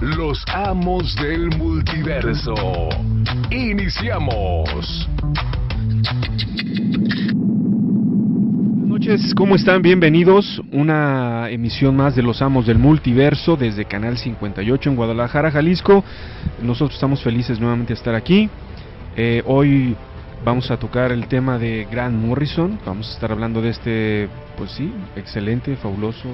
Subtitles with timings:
[0.00, 2.54] Los amos del multiverso.
[3.50, 5.08] Iniciamos.
[8.74, 9.80] Buenas noches, ¿cómo están?
[9.80, 10.60] Bienvenidos.
[10.70, 16.04] Una emisión más de Los Amos del Multiverso desde Canal 58 en Guadalajara, Jalisco.
[16.60, 18.50] Nosotros estamos felices nuevamente de estar aquí.
[19.16, 19.96] Eh, hoy
[20.44, 22.78] vamos a tocar el tema de Grant Morrison.
[22.84, 24.28] Vamos a estar hablando de este,
[24.58, 26.28] pues sí, excelente, fabuloso,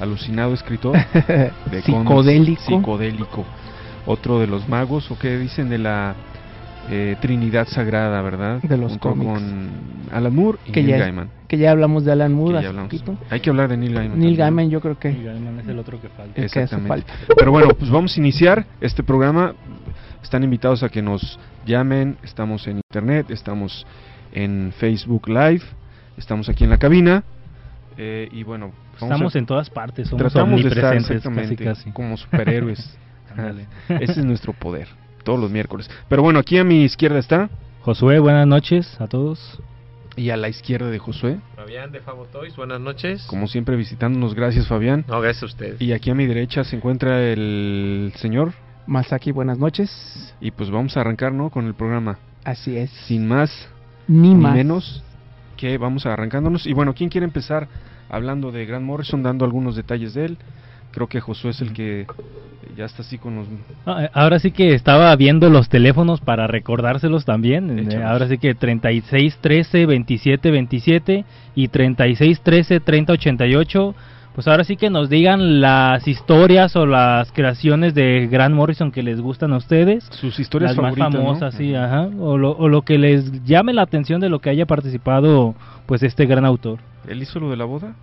[0.00, 0.96] alucinado escritor.
[1.70, 3.44] De Psicodélico.
[4.06, 6.14] Otro de los magos, o qué dicen de la
[6.88, 8.60] eh, Trinidad Sagrada, ¿verdad?
[8.62, 9.32] De los Junto cómics.
[9.32, 9.68] con
[10.12, 11.30] Alan Moore y Que Neil ya- Gaiman.
[11.48, 13.16] Que ya hablamos de Alan Moore hace poquito.
[13.30, 14.18] Hay que hablar de Neil Gaiman.
[14.18, 14.38] Neil también.
[14.38, 16.40] Gaiman yo creo que es el otro que falta.
[16.40, 16.88] el que hace Exactamente.
[16.88, 17.34] falta.
[17.36, 19.54] Pero bueno, pues vamos a iniciar este programa.
[20.22, 22.16] Están invitados a que nos llamen.
[22.22, 23.84] Estamos en internet, estamos
[24.32, 25.62] en Facebook Live,
[26.16, 27.24] estamos aquí en la cabina.
[27.98, 31.90] eh, y bueno, Estamos a- en todas partes, somos tratamos de estar casi exactamente casi.
[31.92, 32.96] como superhéroes.
[33.88, 34.88] Ese es nuestro poder,
[35.24, 35.90] todos los miércoles.
[36.08, 37.50] Pero bueno, aquí a mi izquierda está,
[37.82, 39.60] Josué, buenas noches a todos.
[40.16, 43.26] y a la izquierda de Josué, Fabián de Fabo Toys, buenas noches.
[43.28, 44.34] como siempre visitándonos.
[44.34, 45.04] Gracias, Fabián.
[45.08, 45.80] No, gracias a ustedes.
[45.82, 48.52] Y aquí a mi derecha se encuentra el señor.
[48.86, 50.34] Masaki, buenas noches.
[50.40, 51.50] Y pues vamos a arrancar, ¿no?
[51.50, 52.18] Con el programa.
[52.44, 52.90] Así es.
[53.06, 53.68] Sin más
[54.08, 54.54] ni ni más.
[54.54, 55.02] menos
[55.56, 56.66] que vamos arrancándonos.
[56.66, 57.68] Y bueno, ¿quién quiere empezar
[58.08, 60.38] hablando de Grant Morrison, dando algunos detalles de él?
[60.92, 62.06] Creo que Josué es el que
[62.76, 63.46] ya está así con los...
[63.84, 67.78] Ah, eh, Ahora sí que estaba viendo los teléfonos para recordárselos también.
[67.78, 68.06] eh, Échalos.
[68.06, 73.94] Ahora sí que 36 13 27 27 y 36 13 30 88.
[74.36, 79.02] Pues ahora sí que nos digan las historias o las creaciones de Grant Morrison que
[79.02, 80.04] les gustan a ustedes.
[80.10, 81.18] Sus historias las más favoritas, ¿no?
[81.26, 82.10] famosas, sí, ajá.
[82.18, 85.54] O lo, o lo que les llame la atención de lo que haya participado,
[85.86, 86.80] pues este gran autor.
[87.08, 87.94] ¿Él hizo lo de la boda?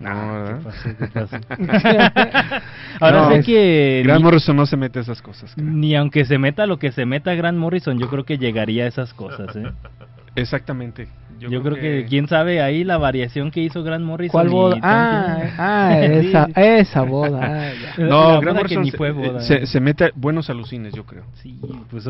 [0.00, 0.58] No, ¿verdad?
[0.58, 0.88] ¿Qué pasó?
[0.98, 1.36] ¿Qué pasó?
[3.00, 5.54] Ahora No, es- que Grant ni, Morrison no se mete a esas cosas.
[5.54, 5.68] creo.
[5.68, 8.88] ni aunque se meta lo que se meta Grant Morrison, yo creo que llegaría a
[8.88, 9.70] esas cosas, ¿eh?
[10.36, 11.08] Exactamente.
[11.38, 12.06] Yo, creo, que...
[12.08, 14.32] quién sabe ahí la variación que hizo Grant Morrison.
[14.32, 14.76] ¿Cuál boda?
[14.82, 16.28] Ah, ah, Sí.
[16.28, 17.40] esa, esa boda.
[17.42, 17.94] ah, ya.
[18.04, 19.40] La No, boda Grant Morrison se- fue boda.
[19.40, 21.24] se, se mete buenos alucines, yo creo.
[21.34, 21.58] Sí,
[21.90, 22.08] pues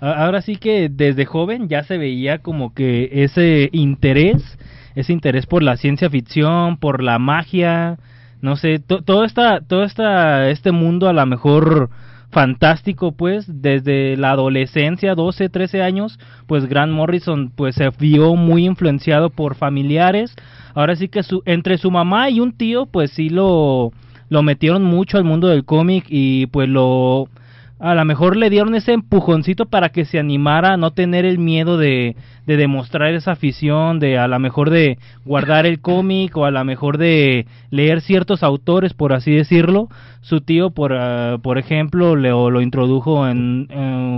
[0.00, 4.58] ahora sí que desde joven ya se veía como que ese interés,
[4.94, 7.96] ese interés por la ciencia ficción, por la magia,
[8.42, 11.88] no sé, to- todo esta, todo esta, este mundo a lo mejor
[12.36, 18.66] fantástico pues desde la adolescencia 12 13 años pues Grant Morrison pues se vio muy
[18.66, 20.36] influenciado por familiares.
[20.74, 23.90] Ahora sí que su, entre su mamá y un tío pues sí lo
[24.28, 27.30] lo metieron mucho al mundo del cómic y pues lo
[27.78, 31.38] a lo mejor le dieron ese empujoncito para que se animara a no tener el
[31.38, 32.16] miedo de,
[32.46, 36.64] de demostrar esa afición, de a lo mejor de guardar el cómic o a lo
[36.64, 39.88] mejor de leer ciertos autores, por así decirlo.
[40.22, 43.68] Su tío, por, ah, por ejemplo, le, lo introdujo en,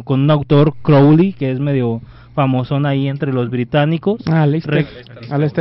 [0.04, 2.00] con un autor, Crowley, que es medio
[2.34, 4.22] famosón ahí entre los británicos.
[4.28, 4.86] Ah, Aleister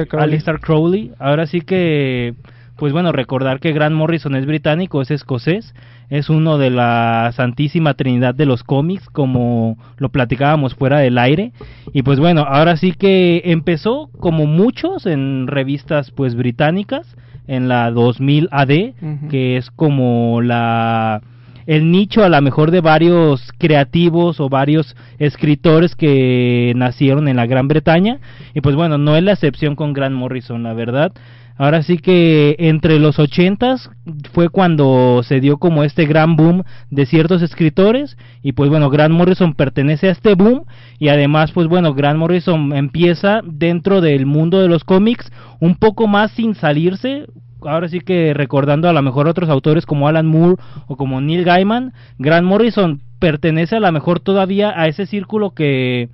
[0.08, 0.28] Crowley.
[0.30, 1.12] Alistair Crowley.
[1.18, 2.36] Ahora sí que,
[2.76, 5.74] pues bueno, recordar que Grant Morrison es británico, es escocés,
[6.10, 11.52] es uno de la santísima trinidad de los cómics, como lo platicábamos fuera del aire.
[11.94, 17.16] Y pues bueno, ahora sí que empezó como muchos en revistas pues británicas,
[17.48, 19.28] en la 2000 AD, Ujú.
[19.30, 21.22] que es como la
[21.66, 27.46] el nicho a lo mejor de varios creativos o varios escritores que nacieron en la
[27.46, 28.20] Gran Bretaña
[28.54, 31.12] y pues bueno no es la excepción con Grant Morrison la verdad
[31.58, 33.90] ahora sí que entre los ochentas
[34.32, 39.14] fue cuando se dio como este gran boom de ciertos escritores y pues bueno Grant
[39.14, 40.66] Morrison pertenece a este boom
[41.00, 46.08] y además pues bueno Grant Morrison empieza dentro del mundo de los cómics un poco
[46.08, 47.26] más sin salirse
[47.62, 51.44] ahora sí que recordando a lo mejor otros autores como Alan Moore o como Neil
[51.44, 56.10] Gaiman, Grant Morrison pertenece a lo mejor todavía a ese círculo que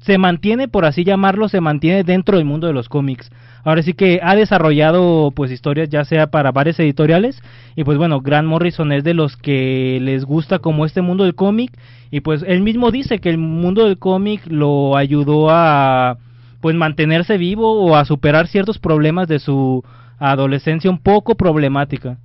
[0.00, 3.30] se mantiene, por así llamarlo, se mantiene dentro del mundo de los cómics.
[3.68, 7.42] Ahora sí que ha desarrollado pues historias ya sea para varias editoriales
[7.76, 11.34] y pues bueno, Grant Morrison es de los que les gusta como este mundo del
[11.34, 11.78] cómic
[12.10, 16.16] y pues él mismo dice que el mundo del cómic lo ayudó a
[16.62, 19.84] pues mantenerse vivo o a superar ciertos problemas de su
[20.18, 22.16] adolescencia un poco problemática.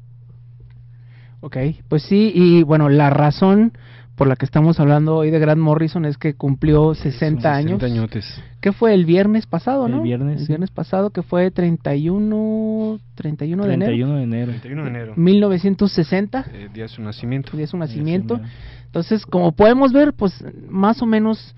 [1.41, 1.57] Ok,
[1.89, 3.73] pues sí, y bueno, la razón
[4.15, 7.79] por la que estamos hablando hoy de Grant Morrison es que cumplió 60 años.
[7.79, 8.41] 60 añotes.
[8.61, 10.01] ¿Qué fue el viernes pasado, El no?
[10.03, 13.89] viernes, El viernes pasado, que fue 31, 31 de enero.
[13.89, 14.51] 31 de enero.
[14.51, 15.13] 31 de enero.
[15.15, 17.57] 1960, eh, día de su nacimiento.
[17.57, 18.39] de su nacimiento.
[18.85, 21.55] Entonces, como podemos ver, pues más o menos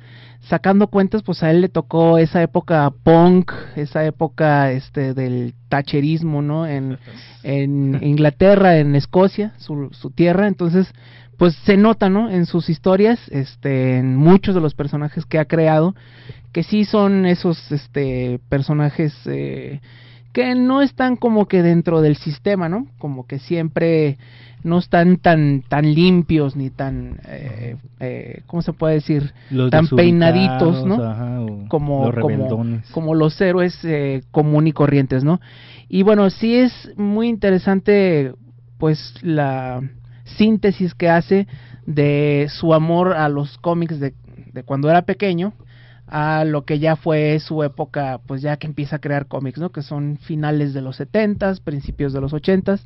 [0.47, 6.41] sacando cuentas, pues a él le tocó esa época punk, esa época este del tacherismo,
[6.41, 6.65] ¿no?
[6.65, 6.97] En,
[7.43, 10.47] en Inglaterra, en Escocia, su, su tierra.
[10.47, 10.93] Entonces,
[11.37, 12.29] pues se nota, ¿no?
[12.29, 15.95] En sus historias, este, en muchos de los personajes que ha creado,
[16.51, 19.81] que sí son esos, este, personajes eh,
[20.35, 22.87] que no están como que dentro del sistema, ¿no?
[22.97, 24.17] Como que siempre
[24.65, 29.31] no están tan tan limpios ni tan, eh, eh, ¿cómo se puede decir?
[29.49, 30.95] Los tan peinaditos, ¿no?
[30.95, 31.39] ajá,
[31.69, 35.39] como, los como, como los héroes eh, común y corrientes, ¿no?
[35.87, 38.33] Y bueno, sí es muy interesante,
[38.77, 39.81] pues, la
[40.25, 41.47] síntesis que hace
[41.85, 44.13] de su amor a los cómics de,
[44.53, 45.53] de cuando era pequeño
[46.07, 49.71] a lo que ya fue su época, pues ya que empieza a crear cómics, ¿no?
[49.71, 52.81] Que son finales de los 70s, principios de los 80s.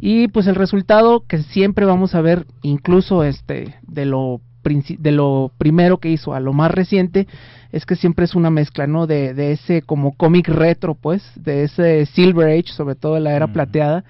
[0.00, 5.50] Y pues el resultado que siempre vamos a ver, incluso este, de lo, de lo
[5.56, 7.26] primero que hizo a lo más reciente,
[7.70, 9.06] es que siempre es una mezcla, ¿no?
[9.06, 13.34] De, de ese como cómic retro, pues, de ese Silver Age, sobre todo de la
[13.34, 13.52] era Mm.
[13.54, 14.04] plateada,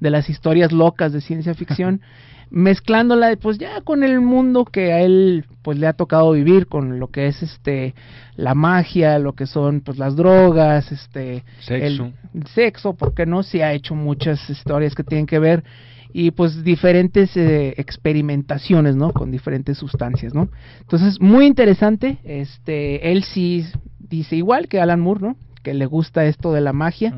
[0.00, 2.00] de las historias locas de ciencia ficción,
[2.50, 6.98] mezclándola pues ya con el mundo que a él pues le ha tocado vivir con
[6.98, 7.94] lo que es este
[8.36, 12.12] la magia, lo que son pues las drogas, este Sexo.
[12.34, 15.64] el sexo, porque no se ha hecho muchas historias que tienen que ver
[16.12, 19.12] y pues diferentes eh, experimentaciones, ¿no?
[19.12, 20.48] Con diferentes sustancias, ¿no?
[20.80, 23.66] Entonces, muy interesante, este, él sí
[23.98, 25.36] dice igual que Alan Moore, ¿no?
[25.62, 27.14] Que le gusta esto de la magia.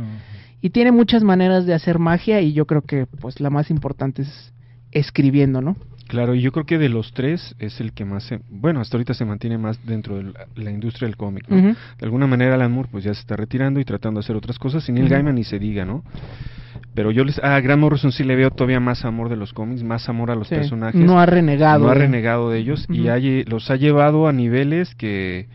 [0.60, 4.22] Y tiene muchas maneras de hacer magia y yo creo que pues la más importante
[4.22, 4.52] es
[4.92, 5.76] escribiendo, ¿no?
[6.08, 8.96] Claro, y yo creo que de los tres es el que más se, bueno, hasta
[8.96, 11.56] ahorita se mantiene más dentro de la, la industria del cómic, ¿no?
[11.56, 14.58] De alguna manera Alan Moore pues ya se está retirando y tratando de hacer otras
[14.58, 15.14] cosas, y Neil Ujú.
[15.14, 16.02] Gaiman ni se diga, ¿no?
[16.94, 19.84] Pero yo les, a Grant Morrison sí le veo todavía más amor de los cómics,
[19.84, 21.00] más amor a los Sí, personajes.
[21.00, 21.84] No ha renegado.
[21.84, 25.46] no ha renegado de ellos y los ha llevado a niveles que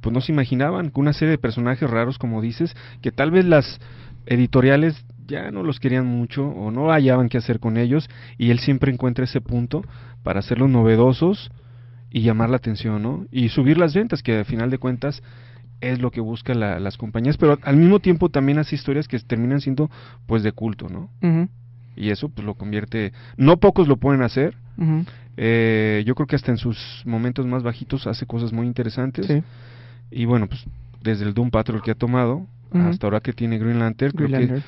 [0.00, 3.44] pues no se imaginaban, con una serie de personajes raros como dices, que tal vez
[3.44, 3.78] las
[4.26, 8.08] editoriales ya no los querían mucho o no hallaban qué hacer con ellos
[8.38, 9.82] y él siempre encuentra ese punto
[10.22, 11.50] para hacerlos novedosos
[12.10, 13.24] y llamar la atención, ¿no?
[13.30, 15.22] Y subir las ventas, que al final de cuentas
[15.80, 19.18] es lo que buscan la- las compañías, pero al mismo tiempo también hace historias que
[19.20, 19.90] terminan siendo
[20.26, 21.08] pues de culto, ¿no?
[21.96, 24.54] Y eso pues lo convierte, no pocos lo pueden hacer,
[25.36, 29.26] eh, yo creo que hasta en sus momentos más bajitos hace cosas muy interesantes.
[29.26, 29.42] sí.
[30.10, 30.64] Y bueno, pues
[31.02, 34.62] desde el Doom Patrol que ha tomado Hasta ahora que tiene Green Lantern, creo que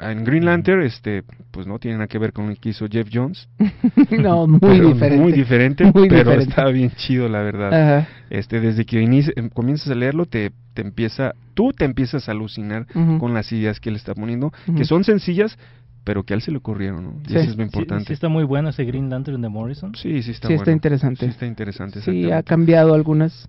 [0.00, 3.08] en Green Lantern este pues no tiene nada que ver con lo que hizo Jeff
[3.12, 3.48] Jones.
[4.10, 5.16] no, muy pero diferente.
[5.22, 6.50] Muy diferente, Muy pero diferente.
[6.50, 7.74] está bien chido la verdad.
[7.74, 12.28] Ajá, Este desde que inicia- em, comienzas a leerlo te te empieza tú te empiezas
[12.28, 12.86] a alucinar
[13.18, 15.58] con las ideas que él está poniendo, que son sencillas,
[16.04, 17.14] pero que a él se le ocurrieron, ¿no?
[17.28, 18.04] Y eso es lo importante.
[18.06, 19.92] sí está muy bueno ese Green Lantern de Morrison.
[19.96, 21.24] Sí, sí está sí, está interesante.
[21.26, 23.48] Sí está interesante, Sí, ha cambiado algunas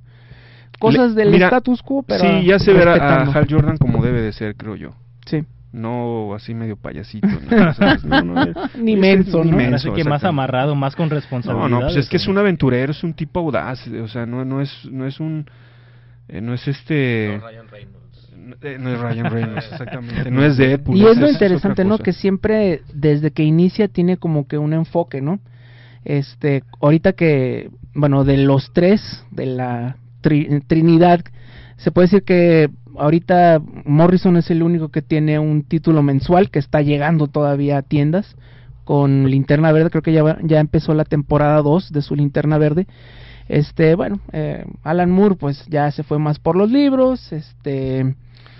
[0.77, 3.23] cosas Le- del mira, status quo, pero sí, ya se verá a.
[3.31, 4.91] Hal Jordan como debe de ser, creo yo.
[5.25, 5.43] Sí.
[5.71, 7.27] No así medio payasito.
[7.27, 7.99] ¿no?
[8.23, 9.57] No, no, Ni menso, ni ¿no?
[9.57, 11.69] menso, Parece que más amarrado, más con No, responsabilidad.
[11.69, 14.61] no, pues es que es un aventurero, es un tipo audaz, o sea, no, no
[14.61, 15.45] es, no es un,
[16.27, 18.31] eh, no es este, No, Ryan Reynolds.
[18.35, 20.97] no, eh, no es Ryan Reynolds, exactamente, no es Deadpool.
[20.97, 21.99] Y es lo interesante, ¿no?
[21.99, 25.39] Que siempre, desde que inicia, tiene como que un enfoque, ¿no?
[26.03, 31.21] Este, ahorita que, bueno, de los tres, de la tri- Trinidad,
[31.77, 36.59] se puede decir que ahorita Morrison es el único que tiene un título mensual que
[36.59, 38.35] está llegando todavía a tiendas
[38.83, 42.87] con Linterna Verde, creo que ya, ya empezó la temporada 2 de su Linterna Verde.
[43.47, 48.15] Este, bueno, eh, Alan Moore pues ya se fue más por los libros, este,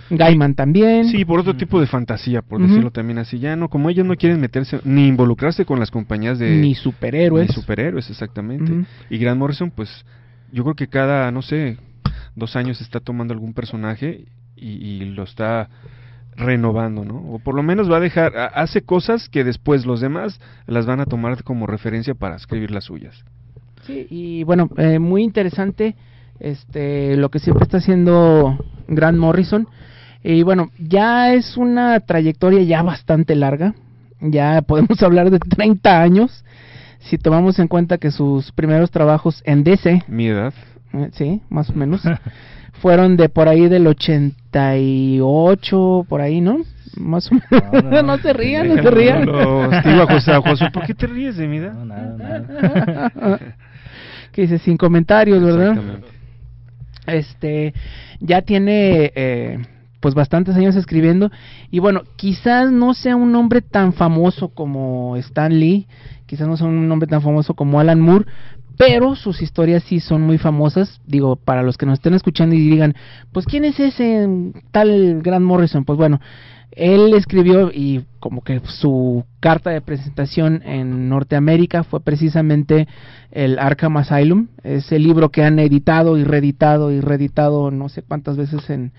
[0.10, 1.06] Gaiman también.
[1.06, 3.38] Sí, por otro tipo de fantasía, por decirlo también así.
[3.40, 7.50] Ya no, como ellos no quieren meterse ni involucrarse con las compañías de ni superhéroes.
[7.50, 8.72] ni superhéroes, exactamente.
[9.12, 9.90] Y Grant Morrison, pues,
[10.52, 11.78] yo creo que cada, no sé,
[12.36, 14.26] dos años está tomando algún personaje
[14.56, 15.70] y, lo está
[16.36, 17.18] renovando, ¿no?
[17.34, 20.86] O por lo menos va a dejar, ha- hace cosas que después los demás las
[20.86, 23.24] van a tomar como referencia para escribir las suyas.
[23.86, 25.96] Sí, y bueno, eh, muy interesante
[26.40, 29.68] este lo que siempre está haciendo Grant Morrison.
[30.24, 33.74] Y bueno, ya es una trayectoria ya bastante larga.
[34.22, 36.44] Ya podemos hablar de 30 años.
[37.00, 40.54] Si tomamos en cuenta que sus primeros trabajos en DC, Mi edad,
[40.94, 42.02] eh, sí, más o menos,
[42.82, 46.60] fueron de por ahí del 88, por ahí, ¿no?
[46.98, 47.50] Más o menos.
[47.74, 48.04] No, no, no.
[48.04, 49.30] no se rían, no se rían.
[49.30, 50.70] hostigo a José.
[50.72, 51.74] ¿Por qué te ríes de mi edad?
[51.74, 53.40] No, nada, nada.
[54.32, 55.78] que dice sin comentarios, ¿verdad?
[57.08, 57.74] Este,
[58.20, 59.60] ya tiene eh,
[60.00, 61.32] pues bastantes años escribiendo
[61.72, 65.88] y bueno, quizás no sea un nombre tan famoso como Stan Lee,
[66.30, 68.26] quizás no sea un nombre tan famoso como Alan Moore,
[68.78, 71.02] pero sus historias sí son muy famosas.
[71.08, 72.94] Digo, para los que nos estén escuchando y digan,
[73.34, 74.28] pues ¿quién es ese
[74.72, 75.84] tal Grant Morrison?
[75.84, 76.22] Pues bueno,
[76.72, 82.88] él escribió y como que su carta de presentación en Norteamérica fue precisamente
[83.32, 88.38] el Arkham Asylum, ese libro que han editado y reeditado y reeditado no sé cuántas
[88.38, 88.94] veces en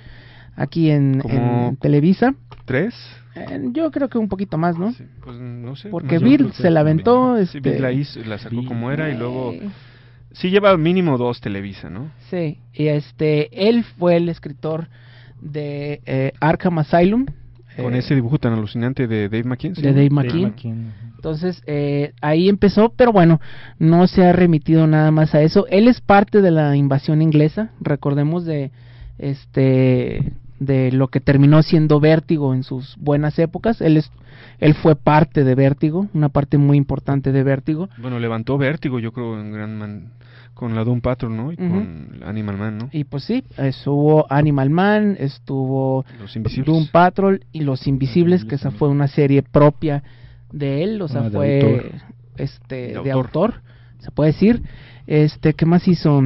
[0.57, 1.23] aquí en,
[1.81, 2.35] Televisa.
[2.65, 2.95] ¿Tres?
[3.37, 4.93] Eh, yo creo que un poquito más, ¿no?
[4.93, 5.89] Sí, pues no sé.
[5.89, 8.67] Porque Bill se la aventó, Sí, este- Bill la, hizo- la sacó Bill.
[8.69, 9.55] como era y luego...
[10.33, 12.13] Sí lleva mínimo dos Televisa, ¿no?
[12.31, 14.89] Sí, y este, él fue el escritor
[15.41, 17.27] de eh, Arkham Asylum.
[17.77, 19.83] Con eh, ese dibujo tan alucinante de Dave McKenzie.
[19.83, 20.11] de Dave.
[20.11, 20.93] McKean.
[21.17, 23.41] Entonces, eh, ahí empezó, pero bueno,
[23.81, 25.67] no se ha remitido nada más a eso.
[25.69, 28.71] Él es parte de la invasión inglesa, recordemos de
[29.19, 33.81] este de lo que terminó siendo Vértigo en sus buenas épocas.
[33.81, 34.13] Él es
[34.59, 37.89] él fue parte de Vértigo, una parte muy importante de Vértigo.
[37.99, 40.13] Bueno, levantó Vértigo, yo creo, en Gran Man,
[40.55, 41.51] con la Doom Patrol, ¿no?
[41.53, 42.89] Y con Animal Man, ¿no?
[42.93, 46.67] Y pues sí, estuvo Animal Man, estuvo Los Invisibles.
[46.67, 50.03] Doom Patrol y Los Invisibles, que esa fue una serie propia
[50.53, 51.93] de él, o sea, Ah, de fue autor.
[52.37, 53.15] este De de, autor.
[53.15, 53.55] autor.
[54.01, 54.63] se puede decir.
[55.07, 56.23] Este, ¿qué más hizo?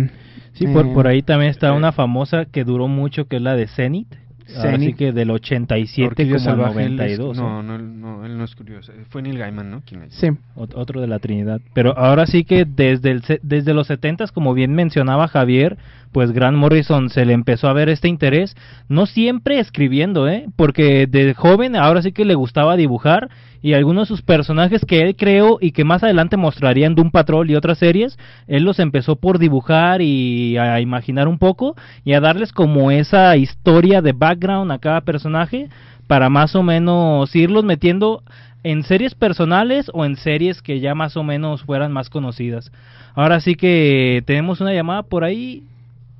[0.54, 1.76] Sí, por, Eh, por ahí también está eh.
[1.76, 4.12] una famosa que duró mucho, que es la de Zenith.
[4.56, 4.96] Ahora sí Zenith.
[4.96, 7.36] que del 87 Orquídea como al Salvaje, él es- 92.
[7.38, 7.62] no, ¿eh?
[7.62, 8.78] no, él- no, él no escribió.
[8.80, 8.92] esa.
[9.08, 9.82] Fue Neil Gaiman, ¿no?
[9.86, 10.14] ¿Quién es?
[10.14, 11.60] Sí, Ot- otro de la Trinidad.
[11.72, 15.76] Pero ahora sí que desde, el, desde los 70 como bien mencionaba Javier,
[16.12, 18.56] pues Grant Morrison se le empezó a ver este interés,
[18.88, 20.46] no siempre escribiendo, ¿eh?
[20.56, 23.30] Porque de joven ahora sí que le gustaba dibujar
[23.64, 27.10] y algunos de sus personajes que él creó y que más adelante mostraría en Doom
[27.10, 32.12] Patrol y otras series, él los empezó por dibujar y a imaginar un poco y
[32.12, 35.70] a darles como esa historia de background a cada personaje
[36.06, 38.22] para más o menos irlos metiendo
[38.64, 42.70] en series personales o en series que ya más o menos fueran más conocidas.
[43.14, 45.62] Ahora sí que tenemos una llamada por ahí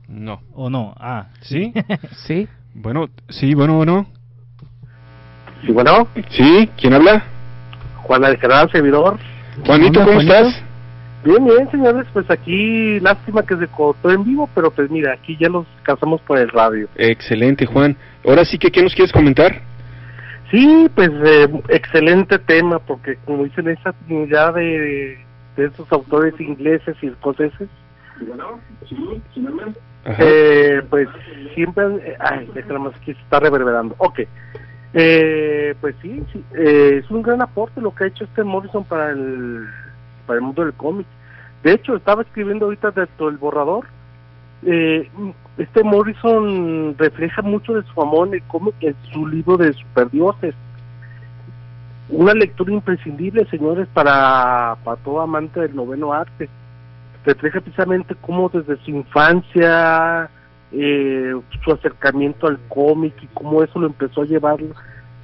[0.08, 0.40] No.
[0.54, 0.94] o no.
[0.98, 1.74] Ah, ¿Sí?
[2.26, 2.48] sí.
[2.72, 4.06] bueno, sí, bueno, bueno.
[5.66, 6.70] Sí, bueno, ¿Sí?
[6.78, 7.33] ¿Quién habla?
[8.04, 9.18] Juan Alcaraz, servidor.
[9.66, 10.34] Juanito, ¿cómo Juanito.
[10.34, 10.62] estás?
[11.24, 15.38] Bien, bien, señores, pues aquí, lástima que se cortó en vivo, pero pues mira, aquí
[15.40, 16.86] ya nos casamos por el radio.
[16.96, 17.96] Excelente, Juan.
[18.26, 19.62] Ahora sí que, ¿qué nos quieres comentar?
[20.50, 25.18] Sí, pues eh, excelente tema, porque como dicen, esa afinidad de,
[25.56, 27.70] de estos autores ingleses y escoceses,
[30.18, 31.08] eh, pues
[31.54, 33.94] siempre, eh, ay, déjame más que se está reverberando.
[33.96, 34.20] Ok,
[34.96, 38.84] eh, pues sí, sí eh, es un gran aporte lo que ha hecho este Morrison
[38.84, 39.66] para el,
[40.24, 41.06] para el mundo del cómic.
[41.64, 43.86] De hecho, estaba escribiendo ahorita dentro del borrador.
[44.64, 45.10] Eh,
[45.58, 50.54] este Morrison refleja mucho de su amor en el cómic en su libro de superdioses.
[52.10, 56.48] Una lectura imprescindible, señores, para, para todo amante del noveno arte.
[57.24, 60.30] Refleja precisamente cómo desde su infancia,
[60.72, 61.32] eh,
[61.64, 64.58] su acercamiento al cómic y cómo eso lo empezó a llevar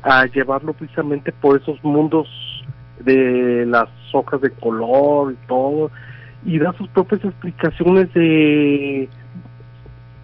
[0.02, 2.26] a llevarlo precisamente por esos mundos
[3.00, 5.90] de las hojas de color y todo
[6.44, 9.08] y da sus propias explicaciones de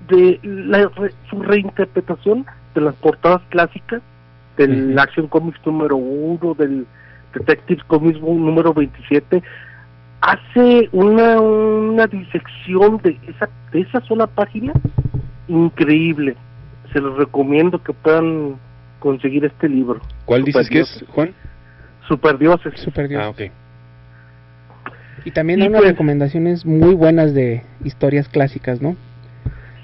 [0.09, 4.03] de la re- su reinterpretación de las portadas clásicas
[4.57, 4.99] del.
[4.99, 6.87] Action Comics número uno del
[7.35, 9.43] Detective Comics número 27
[10.21, 14.73] hace una una disección de esa de esa sola página
[15.49, 16.37] increíble
[16.93, 18.57] se los recomiendo que puedan
[19.01, 21.15] conseguir este libro ¿Cuál dices que es, Superdioses.
[21.15, 21.35] Juan?
[22.09, 23.23] Superdioses Super Dios.
[23.25, 23.41] Ah, ok.
[25.25, 28.97] Y también Y da unas pues- recomendaciones muy buenas de historias clásicas, ¿no?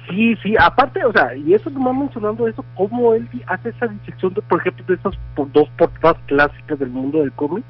[0.09, 3.71] Sí, sí, aparte, o sea, y eso que me va mencionando eso, cómo él hace
[3.71, 5.15] esa disección, de, por ejemplo, de esas
[5.53, 7.65] dos portadas clásicas del mundo del cómic,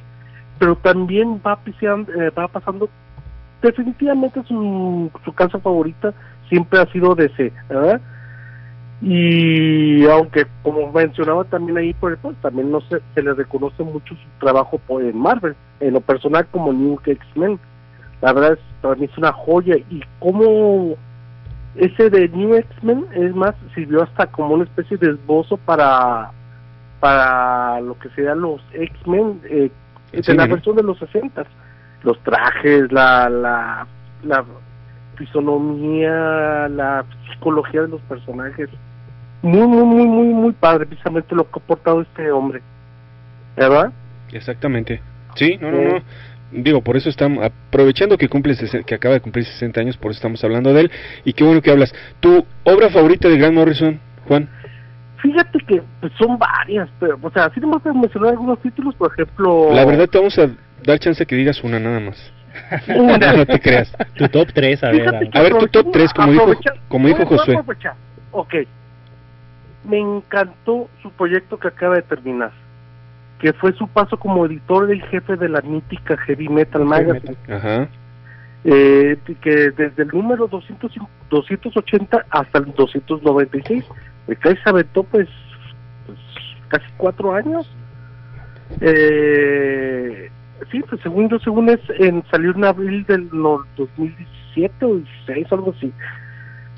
[0.59, 2.89] pero también va, piseando, eh, va pasando,
[3.61, 6.13] definitivamente su, su casa favorita
[6.53, 7.99] siempre ha sido DC, ¿verdad?
[9.01, 14.15] Y aunque, como mencionaba también ahí, por ejemplo, también no se, se le reconoce mucho
[14.15, 17.59] su trabajo por, en Marvel, en lo personal como New X-Men.
[18.21, 20.95] La verdad es, para mí es una joya y cómo
[21.75, 26.31] ese de New X-Men es más sirvió hasta como una especie de esbozo para
[27.01, 29.71] para lo que serían los X-Men eh,
[30.13, 31.45] El de cine, la versión de los 60
[32.03, 33.87] los trajes la la
[34.23, 34.45] la
[35.17, 38.69] fisonomía la psicología de los personajes
[39.43, 42.63] muy, muy, muy, muy, muy padre precisamente lo que ha aportado este hombre.
[43.57, 43.93] ¿Verdad?
[44.33, 45.03] Exactamente.
[45.35, 46.03] Sí, no, no, no.
[46.53, 48.55] Digo, por eso estamos aprovechando que cumple
[48.87, 50.91] que acaba de cumplir 60 años, por eso estamos hablando de él.
[51.25, 51.93] Y qué bueno que hablas.
[52.21, 54.49] ¿Tu obra favorita de Grant Morrison, Juan?
[55.23, 59.73] Fíjate que pues, son varias, pero, o sea, sí a mencionar algunos títulos, por ejemplo...
[59.73, 60.51] La verdad, te vamos a
[60.85, 62.33] dar chance que digas una nada más.
[62.97, 63.33] Una.
[63.33, 63.93] No te creas.
[64.15, 65.09] Tu top 3, a ver.
[65.09, 66.55] A- ver, tu top aprovechando- tres, como dijo-
[66.89, 67.59] como dijo Josué.
[68.33, 68.55] Ok.
[69.85, 72.53] Me encantó su proyecto que acaba de terminar,
[73.41, 77.89] que fue su paso como editor del jefe de la mítica Heavy Metal Magazine, Ajá.
[78.65, 80.93] eh, que desde el número 200,
[81.31, 83.85] 280 hasta el 296,
[84.29, 85.29] el que se aventó pues,
[86.07, 86.19] pues,
[86.69, 87.69] casi cuatro años.
[88.81, 90.31] Eh,
[90.71, 95.53] sí, pues según yo, según es, en, salió en abril del no, 2017 o 16,
[95.53, 95.93] algo así.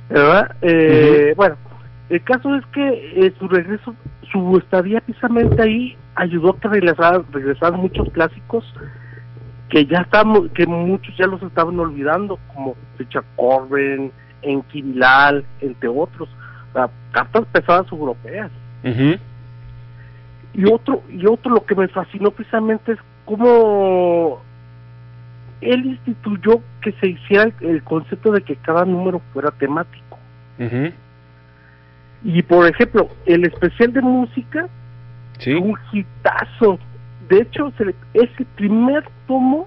[0.08, 0.56] ¿Verdad?
[0.62, 1.56] Eh, Bueno,
[2.10, 3.94] el caso es que eh, su regreso,
[4.30, 8.64] su estadía precisamente ahí ayudó a que regresaran, regresaran muchos clásicos
[9.68, 14.12] que ya estamos, que muchos ya los estaban olvidando, como Richard Corbin,
[14.42, 16.28] Enki Bilal, entre otros,
[16.70, 18.50] o sea, cartas pesadas europeas.
[18.84, 19.18] Ujú.
[20.52, 24.40] Y otro, y otro lo que me fascinó precisamente es cómo
[25.60, 30.18] él instituyó que se hiciera el, el concepto de que cada número fuera temático.
[32.22, 34.68] Y por ejemplo, el especial de música
[35.38, 35.52] Sí.
[35.54, 36.78] un hitazo.
[37.28, 39.66] De hecho, se le- es el primer tomo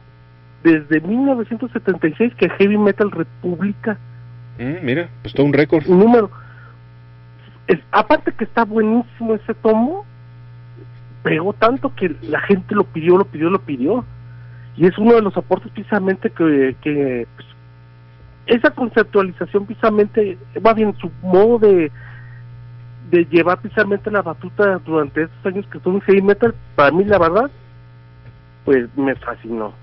[0.64, 3.98] desde 1976 que Heavy Metal República
[4.60, 5.84] Mm, mira, pues todo un récord.
[5.88, 6.32] un número.
[7.68, 10.04] Es- aparte que está buenísimo ese tomo,
[11.24, 14.06] pegó tanto que la gente lo pidió, lo pidió, lo pidió.
[14.76, 17.48] Y es uno de los aportes precisamente que, que pues,
[18.46, 21.92] esa conceptualización precisamente, va bien, su modo de
[23.10, 27.04] de llevar precisamente la batuta durante estos años que estuvo en heavy metal, para mí
[27.06, 27.50] la verdad,
[28.66, 29.74] pues me fascinó.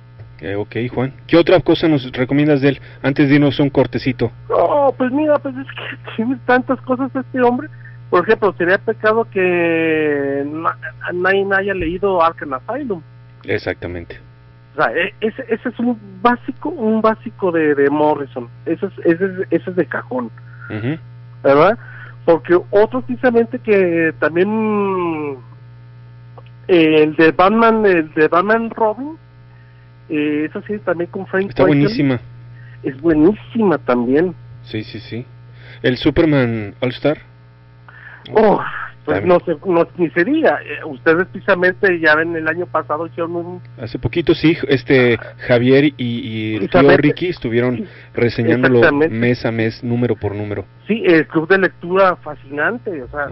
[0.41, 1.15] Eh, ok, Juan.
[1.27, 2.81] ¿Qué otra cosa nos recomiendas de él?
[3.03, 4.31] Antes de irnos a un cortecito.
[4.51, 7.69] No, pues mira, pues es que tiene tantas cosas este hombre.
[8.15, 10.79] Por ejemplo, sería pecado que na-
[11.13, 13.03] nadie haya leído Arkham Asylum.
[13.43, 14.21] Exactamente.
[14.73, 18.49] O sea, e- ese, ese es un básico, un básico de, de Morrison.
[18.67, 20.31] Ese es, ese, es, ese es de cajón.
[21.43, 21.77] ¿verdad?
[22.25, 25.39] Porque otros precisamente que también
[26.69, 29.17] eh, el de Batman, el de Batman Robin,
[30.09, 32.21] eh, esa sí también con Frank Está buenísima.
[32.85, 34.37] Es buenísima también.
[34.63, 35.27] Sí, sí, sí.
[35.83, 37.34] El Superman All Star.
[38.33, 38.61] Oh,
[39.05, 40.61] pues no sé, no, ni se diga.
[40.63, 45.85] Eh, ustedes precisamente ya ven el año pasado hicieron un Hace poquito sí, este Javier
[45.85, 46.97] y, y el tío.
[46.97, 50.65] Ricky estuvieron reseñándolo mes a mes, número por número.
[50.87, 53.29] sí, el club de lectura fascinante, o sea,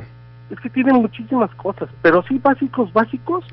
[0.50, 3.44] es que tienen muchísimas cosas, pero sí básicos, básicos,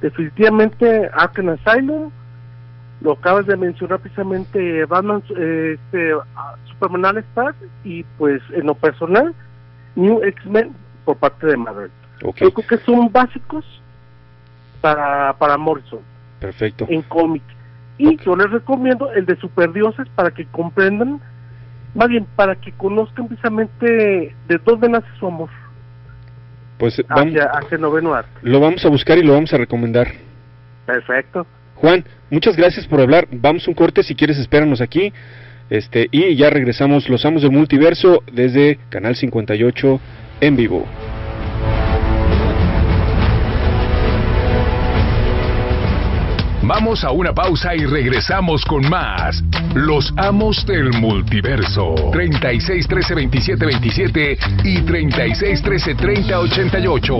[0.00, 2.10] definitivamente Arkham Asylum,
[3.02, 6.12] lo acabas de mencionar precisamente Batman, eh, este,
[6.70, 7.54] Superman All Star
[7.84, 9.34] y pues en lo personal
[9.96, 10.72] New X-Men
[11.06, 11.90] por parte de Marvel.
[12.20, 13.64] Yo creo que son básicos
[14.80, 16.00] para, para Morrison.
[16.40, 16.86] perfecto.
[16.90, 17.42] en cómic.
[17.96, 21.18] Y yo les recomiendo el de Superdioses para que comprendan,
[21.94, 25.48] más bien para que conozcan precisamente de dónde nace su amor
[26.76, 28.30] Pues vamos, hacia, hacia el noveno arte.
[28.42, 30.08] lo vamos a buscar y lo vamos a recomendar.
[30.84, 31.46] Perfecto.
[31.76, 33.28] Juan, muchas gracias por hablar.
[33.30, 35.12] Vamos un corte, si quieres espéranos aquí.
[35.68, 40.00] Este, y ya regresamos Los Amos del Multiverso desde Canal 58
[40.40, 40.86] en vivo.
[46.62, 49.40] Vamos a una pausa y regresamos con más.
[49.74, 51.94] Los amos del multiverso.
[52.10, 57.18] 36 13 27 27 y 36 13 30 88.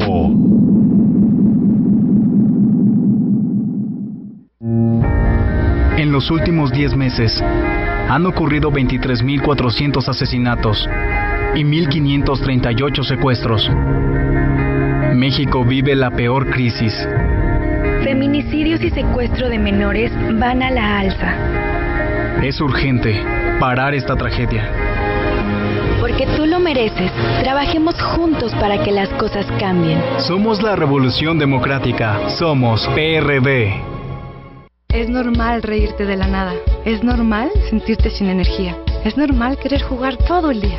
[5.96, 7.40] En los últimos 10 meses
[8.08, 10.88] han ocurrido 23.400 asesinatos
[11.56, 13.70] y 1.538 secuestros.
[15.14, 16.92] México vive la peor crisis.
[18.04, 22.42] Feminicidios y secuestro de menores van a la alza.
[22.42, 23.22] Es urgente
[23.58, 24.70] parar esta tragedia.
[25.98, 27.10] Porque tú lo mereces.
[27.40, 29.98] Trabajemos juntos para que las cosas cambien.
[30.18, 32.28] Somos la Revolución Democrática.
[32.28, 33.80] Somos PRD.
[34.90, 36.52] Es normal reírte de la nada.
[36.84, 38.76] Es normal sentirte sin energía.
[39.04, 40.78] Es normal querer jugar todo el día.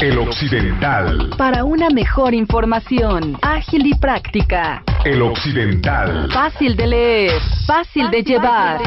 [0.00, 1.30] El Occidental.
[1.36, 4.84] Para una mejor información, ágil y práctica.
[5.04, 6.30] El Occidental.
[6.30, 7.32] Fácil de leer,
[7.66, 8.78] fácil de llevar.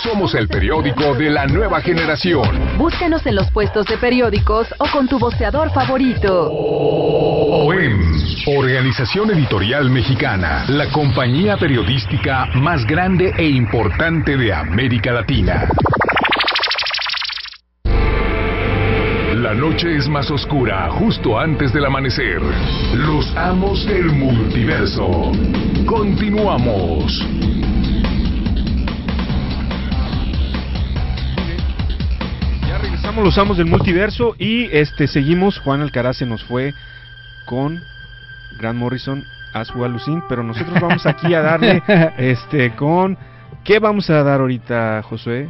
[0.00, 2.78] Somos el periódico de la nueva generación.
[2.78, 6.52] Búscanos en los puestos de periódicos o con tu voceador favorito.
[6.52, 8.00] OEM,
[8.46, 15.68] Organización Editorial Mexicana, la compañía periodística más grande e importante de América Latina.
[19.50, 22.40] La noche es más oscura justo antes del amanecer.
[22.94, 25.32] Los amos del multiverso.
[25.86, 27.26] Continuamos.
[32.68, 35.58] Ya regresamos los amos del multiverso y este seguimos.
[35.58, 36.72] Juan Alcaraz se nos fue
[37.44, 37.82] con
[38.56, 41.82] Grant Morrison a su alucin, pero nosotros vamos aquí a darle
[42.18, 43.18] este con
[43.64, 45.48] ¿qué vamos a dar ahorita, Josué?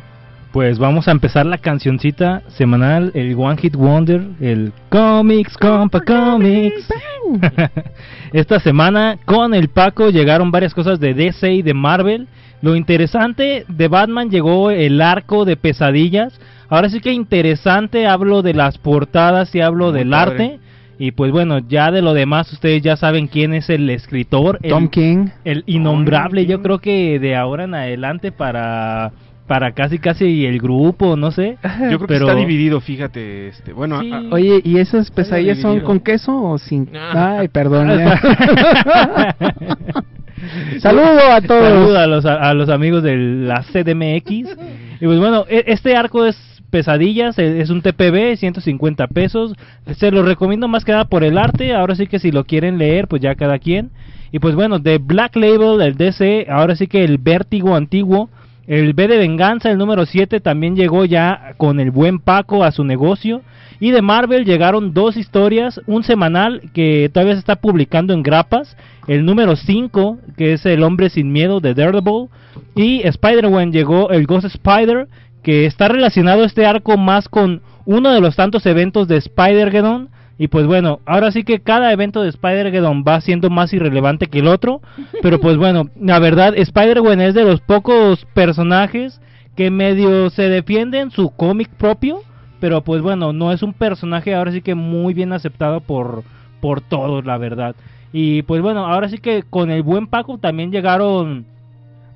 [0.52, 6.88] Pues vamos a empezar la cancioncita semanal, el One Hit Wonder, el Comics, Compa Comics.
[8.32, 12.26] Esta semana con el Paco llegaron varias cosas de DC y de Marvel.
[12.62, 16.38] Lo interesante de Batman llegó el arco de pesadillas.
[16.68, 20.32] Ahora sí que interesante, hablo de las portadas y hablo Muy del padre.
[20.44, 20.58] arte.
[20.98, 24.58] Y pues bueno, ya de lo demás ustedes ya saben quién es el escritor.
[24.62, 25.28] el- Tom King.
[25.44, 29.12] el innombrable, yo creo que de ahora en adelante para
[29.50, 31.58] para casi casi el grupo, no sé.
[31.90, 34.12] Yo creo que está dividido, fíjate, este, bueno, Sí.
[34.12, 36.88] a- a- Oye, ¿y esas pesadillas son con queso o sin?
[36.94, 37.38] Ah.
[37.40, 37.90] Ay, perdón.
[38.00, 38.14] eh.
[40.78, 41.64] Saludo a todos.
[41.64, 44.56] Saludos a los, a, los amigos de la CDMX.
[45.00, 46.36] Y pues bueno, e- este arco es
[46.70, 49.54] pesadillas, e- es un TPB, 150 pesos.
[49.96, 51.74] Se lo recomiendo más que nada por el arte.
[51.74, 53.90] Ahora sí que si lo quieren leer, pues ya cada quien.
[54.30, 58.30] Y pues bueno, de Black Label, el DC, ahora sí que el vértigo antiguo.
[58.70, 62.70] El B de Venganza, el número 7, también llegó ya con el buen Paco a
[62.70, 63.42] su negocio.
[63.80, 68.76] Y de Marvel llegaron dos historias, un semanal que todavía se está publicando en grapas,
[69.08, 72.28] el número 5, que es El hombre sin miedo de Daredevil,
[72.76, 75.08] y Spider-Man llegó el Ghost Spider,
[75.42, 80.10] que está relacionado este arco más con uno de los tantos eventos de Spider-Geddon.
[80.40, 84.38] Y pues bueno, ahora sí que cada evento de Spider-Geddon va siendo más irrelevante que
[84.38, 84.80] el otro.
[85.22, 89.20] Pero pues bueno, la verdad, Spider-Man es de los pocos personajes
[89.54, 92.22] que medio se defienden su cómic propio.
[92.58, 96.24] Pero pues bueno, no es un personaje ahora sí que muy bien aceptado por,
[96.62, 97.76] por todos, la verdad.
[98.10, 101.44] Y pues bueno, ahora sí que con el buen Paco también llegaron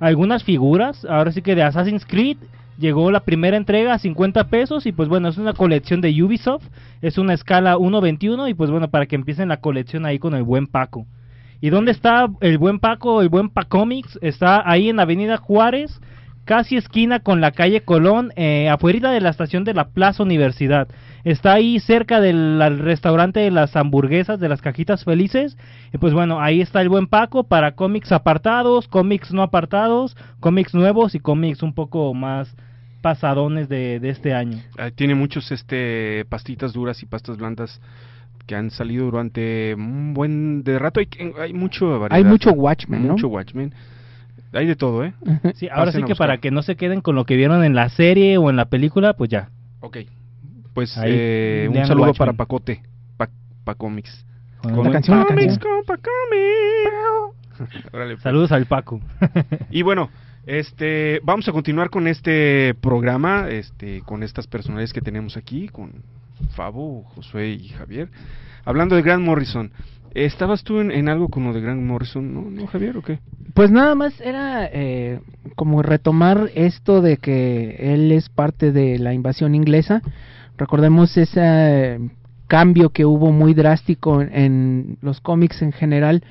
[0.00, 1.04] algunas figuras.
[1.04, 2.38] Ahora sí que de Assassin's Creed
[2.78, 4.86] llegó la primera entrega a 50 pesos.
[4.86, 6.64] Y pues bueno, es una colección de Ubisoft.
[7.02, 8.50] Es una escala 1.21.
[8.50, 11.06] Y pues bueno, para que empiecen la colección ahí con el buen Paco.
[11.60, 14.18] ¿Y dónde está el buen Paco, el buen Pacomics?
[14.20, 15.98] Está ahí en Avenida Juárez,
[16.44, 20.88] casi esquina con la calle Colón, eh, afuera de la estación de la Plaza Universidad.
[21.24, 25.56] Está ahí cerca del restaurante de las hamburguesas, de las cajitas felices.
[25.92, 30.74] Y pues bueno, ahí está el buen Paco para cómics apartados, cómics no apartados, cómics
[30.74, 32.54] nuevos y cómics un poco más
[33.00, 34.58] pasadones de, de este año.
[34.78, 37.80] ah, tiene muchos este pastitas duras y pastas blandas
[38.46, 41.00] que han salido durante un buen de rato.
[41.00, 41.08] Hay,
[41.40, 42.12] hay mucho variedad.
[42.12, 43.12] Hay mucho Watchmen, ¿no?
[43.14, 43.74] Mucho Watchmen.
[44.52, 45.14] Hay de todo, ¿eh?
[45.54, 47.74] Sí, ahora Pasen sí que para que no se queden con lo que vieron en
[47.74, 49.48] la serie o en la película, pues ya.
[49.80, 49.98] Ok.
[50.74, 52.18] Pues Ahí, eh, un saludo Watchmen.
[52.18, 52.82] para Pacote,
[53.16, 53.28] pa,
[53.64, 54.26] Pacomics.
[54.60, 55.72] Con la canción, la Comics, canción.
[55.76, 57.84] compa, comics.
[57.92, 58.22] Órale, pues.
[58.22, 59.00] Saludos al Paco.
[59.70, 60.10] Y bueno,
[60.46, 65.92] este, vamos a continuar con este programa, este, con estas personalidades que tenemos aquí, con
[66.56, 68.08] Fabo, Josué y Javier.
[68.64, 69.70] Hablando de Grant Morrison,
[70.14, 73.18] ¿estabas tú en, en algo con lo de Grant Morrison, no, no Javier, o qué?
[73.54, 75.20] Pues nada más era eh,
[75.54, 80.02] como retomar esto de que él es parte de la invasión inglesa.
[80.56, 81.98] Recordemos ese eh,
[82.46, 86.22] cambio que hubo muy drástico en, los cómics en general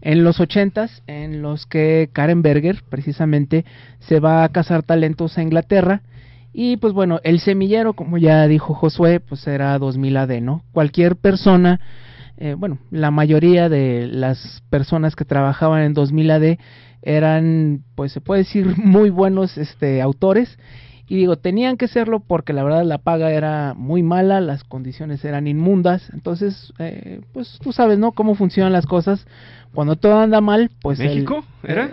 [0.00, 3.64] en los ochentas, en los que Karen Berger precisamente
[3.98, 6.02] se va a cazar talentos a Inglaterra.
[6.52, 10.62] Y pues bueno, el semillero, como ya dijo Josué, pues era 2000 AD, ¿no?
[10.72, 11.80] Cualquier persona
[12.40, 16.58] eh, bueno, la mayoría de las personas que trabajaban en 2000 AD
[17.02, 20.56] eran, pues se puede decir, muy buenos este, autores.
[21.08, 25.24] Y digo, tenían que serlo porque la verdad la paga era muy mala, las condiciones
[25.24, 26.10] eran inmundas.
[26.12, 28.12] Entonces, eh, pues tú sabes, ¿no?
[28.12, 29.26] Cómo funcionan las cosas.
[29.74, 31.00] Cuando todo anda mal, pues...
[31.00, 31.44] el- ¿México?
[31.62, 31.86] ¿Era?
[31.86, 31.92] Eh,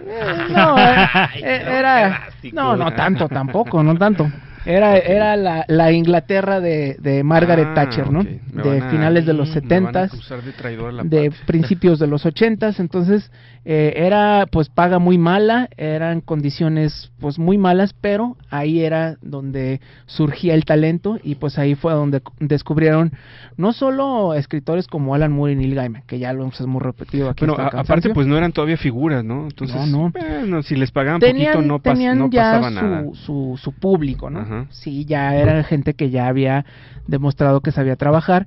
[0.54, 1.08] no, eh,
[1.42, 2.28] eh, era...
[2.52, 4.30] No, no tanto tampoco, no tanto.
[4.66, 8.24] Era, era la, la Inglaterra de, de Margaret Ah, Thatcher, ¿no?
[8.24, 12.26] De a- finales de los me van a setentas acusar de de principios de los
[12.26, 13.32] ochentas, entonces
[13.68, 19.82] eh, era pues paga muy mala, eran condiciones pues muy malas, pero ahí era donde
[20.06, 23.12] surgía el talento y pues ahí fue donde descubrieron
[23.58, 27.44] no solo escritores como Alan Moore y Neil Gaiman, que ya lo hemos repetido aquí.
[27.46, 29.46] A- aparte pues no eran todavía figuras, ¿no?
[29.46, 30.12] Entonces, No, no.
[30.12, 33.04] bueno, si les pagaban tenían, poquito no, pas- tenían no ya pasaba nada.
[33.04, 34.42] su, su, su público, ¿no?
[34.42, 34.68] Ajá.
[34.70, 36.66] Sí, ya era gente que ya había
[37.08, 38.46] demostrado que sabía trabajar,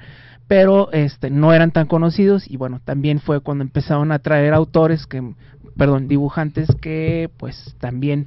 [0.48, 5.06] pero este no eran tan conocidos y bueno, también fue cuando empezaron a traer autores
[5.06, 5.22] que,
[5.76, 8.26] perdón, dibujantes que pues también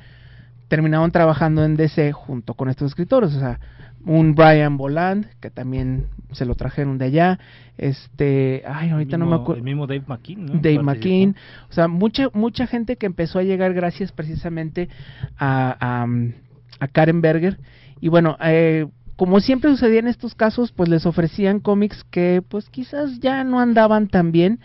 [0.67, 3.59] terminaron trabajando en DC junto con estos escritores, o sea,
[4.05, 7.39] un Brian Boland que también se lo trajeron de allá,
[7.77, 9.55] este, ay, ahorita no me acuerdo.
[9.55, 10.53] El mismo Dave McKean, ¿no?
[10.53, 10.81] Dave.
[10.81, 11.35] McKean,
[11.69, 14.89] o sea, mucha mucha gente que empezó a llegar gracias precisamente
[15.37, 16.07] a, a,
[16.79, 17.59] a Karen Berger
[17.99, 18.87] y bueno, eh,
[19.21, 23.59] como siempre sucedía en estos casos, pues les ofrecían cómics que pues quizás ya no
[23.59, 24.59] andaban tan bien.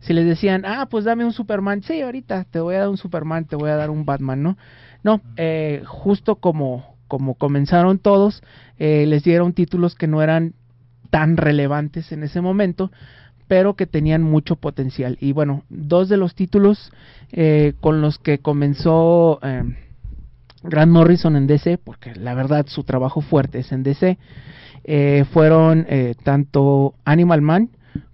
[0.00, 2.98] Si les decían, ah, pues dame un Superman, sí, ahorita te voy a dar un
[2.98, 4.58] Superman, te voy a dar un Batman, ¿no?
[5.02, 8.42] No, eh, justo como, como comenzaron todos,
[8.78, 10.52] eh, les dieron títulos que no eran
[11.08, 12.92] tan relevantes en ese momento,
[13.48, 15.16] pero que tenían mucho potencial.
[15.18, 16.92] Y bueno, dos de los títulos
[17.32, 19.62] eh, con los que comenzó eh,
[20.64, 24.18] Grant Morrison en DC, porque la verdad su trabajo fuerte es en DC,
[24.84, 27.70] eh, fueron eh, tanto Animal Man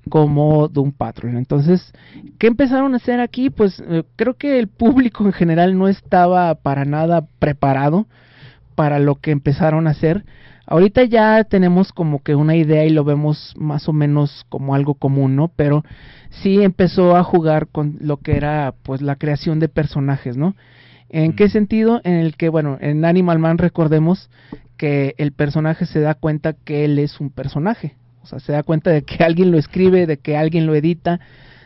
[0.09, 1.37] como Doom Patrol.
[1.37, 1.93] Entonces,
[2.39, 3.51] ¿qué empezaron a hacer aquí?
[3.51, 8.07] Pues eh, creo que el público en general no estaba para nada preparado
[8.75, 10.25] para lo que empezaron a hacer.
[10.67, 14.95] Ahorita ya tenemos como que una idea y lo vemos más o menos como algo
[14.95, 15.49] común, ¿no?
[15.55, 15.85] Pero
[16.31, 20.55] sí empezó a jugar con lo que era pues la creación de personajes, ¿no?
[21.11, 22.01] ¿En qué sentido?
[22.05, 24.31] En el que, bueno, en Animal Man recordemos
[24.77, 27.97] que el personaje se da cuenta que él es un personaje.
[28.23, 31.21] O sea, se da cuenta de que alguien lo escribe, de que alguien lo edita,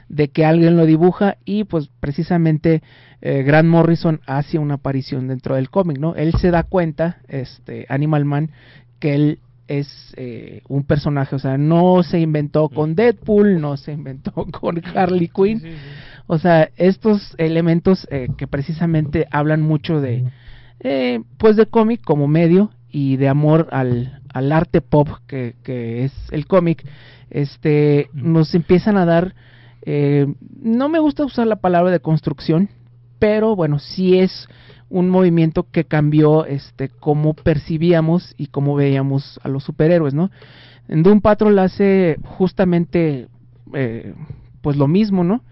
[0.08, 2.82] de que alguien lo dibuja y pues precisamente
[3.20, 6.14] eh, Grant Morrison hace una aparición dentro del cómic, ¿no?
[6.14, 8.50] Él se da cuenta, este Animal Man,
[8.98, 13.92] que él es eh, un personaje, o sea, no se inventó con Deadpool, no se
[13.92, 15.62] inventó con Harley Quinn,
[16.26, 20.24] o sea, estos elementos eh, que precisamente hablan mucho de,
[20.80, 26.04] eh, pues de cómic como medio y de amor al, al arte pop que, que
[26.04, 26.86] es el cómic,
[27.30, 29.34] este, nos empiezan a dar,
[29.82, 30.26] eh,
[30.60, 32.70] no me gusta usar la palabra de construcción,
[33.18, 34.48] pero bueno, sí es
[34.88, 40.30] un movimiento que cambió este cómo percibíamos y cómo veíamos a los superhéroes, ¿no?
[40.88, 43.28] En Doom Patrol hace justamente
[43.72, 44.14] eh,
[44.60, 45.42] pues lo mismo, ¿no?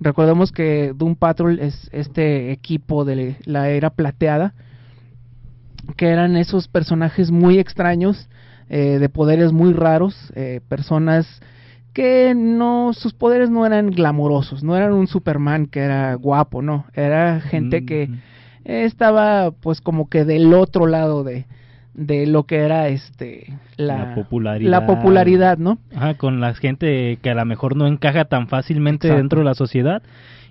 [0.00, 4.54] Recordemos que Doom Patrol es este equipo de la era plateada,
[5.96, 8.28] que eran esos personajes muy extraños,
[8.70, 11.42] eh, de poderes muy raros, eh, personas
[11.92, 16.86] que no, sus poderes no eran glamorosos, no eran un Superman que era guapo, no,
[16.94, 18.04] era gente que
[18.64, 21.46] eh, estaba pues como que del otro lado de,
[21.94, 24.70] de lo que era este la, La popularidad.
[24.70, 25.78] la popularidad, ¿no?
[25.94, 29.18] Ajá, con la gente que a lo mejor no encaja tan fácilmente Exacto.
[29.20, 30.02] dentro de la sociedad.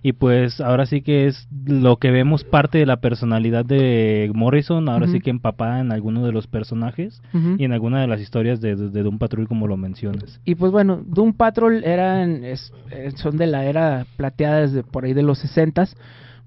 [0.01, 4.87] Y pues ahora sí que es lo que vemos parte de la personalidad de Morrison,
[4.87, 7.21] ahora sí que empapada en alguno de los personajes
[7.57, 10.39] y en alguna de las historias de, de, de Doom Patrol como lo mencionas.
[10.45, 15.03] Y pues bueno, Doom Patrol eran, es- eh, son de la era plateada desde por
[15.03, 15.89] ahí de los 60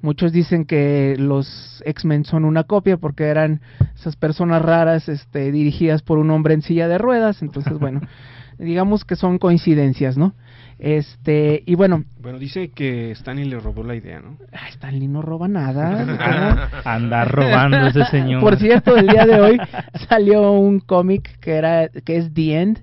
[0.02, 3.60] Muchos dicen que los X-Men son una copia porque eran
[3.94, 7.40] esas personas raras este, dirigidas por un hombre en silla de ruedas.
[7.40, 8.00] Entonces, bueno,
[8.58, 10.34] digamos que son coincidencias, ¿no?
[10.80, 14.36] Este, y bueno, Bueno, dice que Stanley le robó la idea, ¿no?
[14.52, 16.68] ah, Stanley no roba nada.
[16.84, 18.40] Andar robando ese señor.
[18.40, 19.60] Por cierto, el día de hoy
[20.08, 22.82] salió un cómic que era que es The End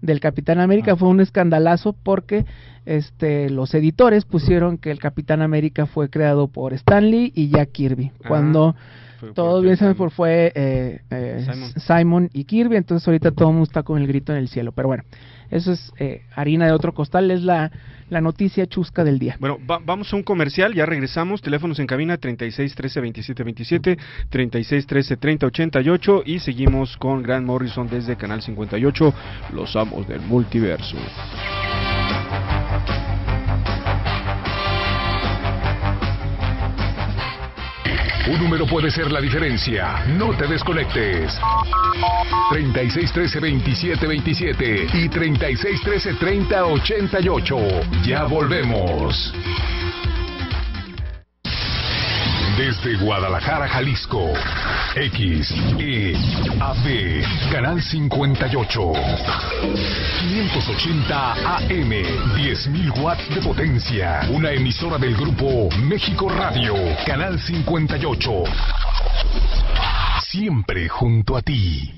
[0.00, 2.46] del Capitán América, fue un escandalazo porque
[2.86, 7.72] este los editores pusieron que el Capitán América fue creado por Stan Lee y Jack
[7.72, 8.76] Kirby, Ah, cuando
[9.18, 9.94] fue por todos bien Kirby.
[9.94, 11.72] por fue eh, eh, Simon.
[11.76, 14.72] Simon y Kirby, entonces ahorita todo el mundo está con el grito en el cielo,
[14.72, 15.04] pero bueno,
[15.50, 17.70] eso es eh, harina de otro costal, es la,
[18.10, 19.36] la noticia chusca del día.
[19.40, 21.40] Bueno, va- vamos a un comercial, ya regresamos.
[21.42, 27.46] Teléfonos en cabina 36 13 27 27, 36 13 30 88 y seguimos con Grant
[27.46, 29.14] Morrison desde Canal 58,
[29.54, 30.96] Los Amos del Multiverso.
[38.28, 40.04] Un número puede ser la diferencia.
[40.06, 41.40] No te desconectes.
[42.50, 47.56] 36 13 27 27 y 36 13 30 88.
[48.04, 49.32] Ya volvemos.
[52.58, 54.32] Desde Guadalajara, Jalisco.
[54.96, 56.12] X, E,
[56.58, 58.92] AB, Canal 58.
[60.18, 61.90] 580 AM,
[62.34, 64.26] 10.000 watts de potencia.
[64.30, 66.74] Una emisora del grupo México Radio,
[67.06, 68.42] Canal 58.
[70.20, 71.97] Siempre junto a ti.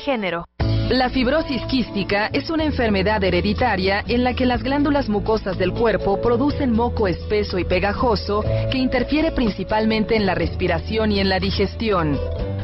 [0.00, 0.46] Género.
[0.90, 6.18] La fibrosis quística es una enfermedad hereditaria en la que las glándulas mucosas del cuerpo
[6.22, 12.18] producen moco espeso y pegajoso que interfiere principalmente en la respiración y en la digestión.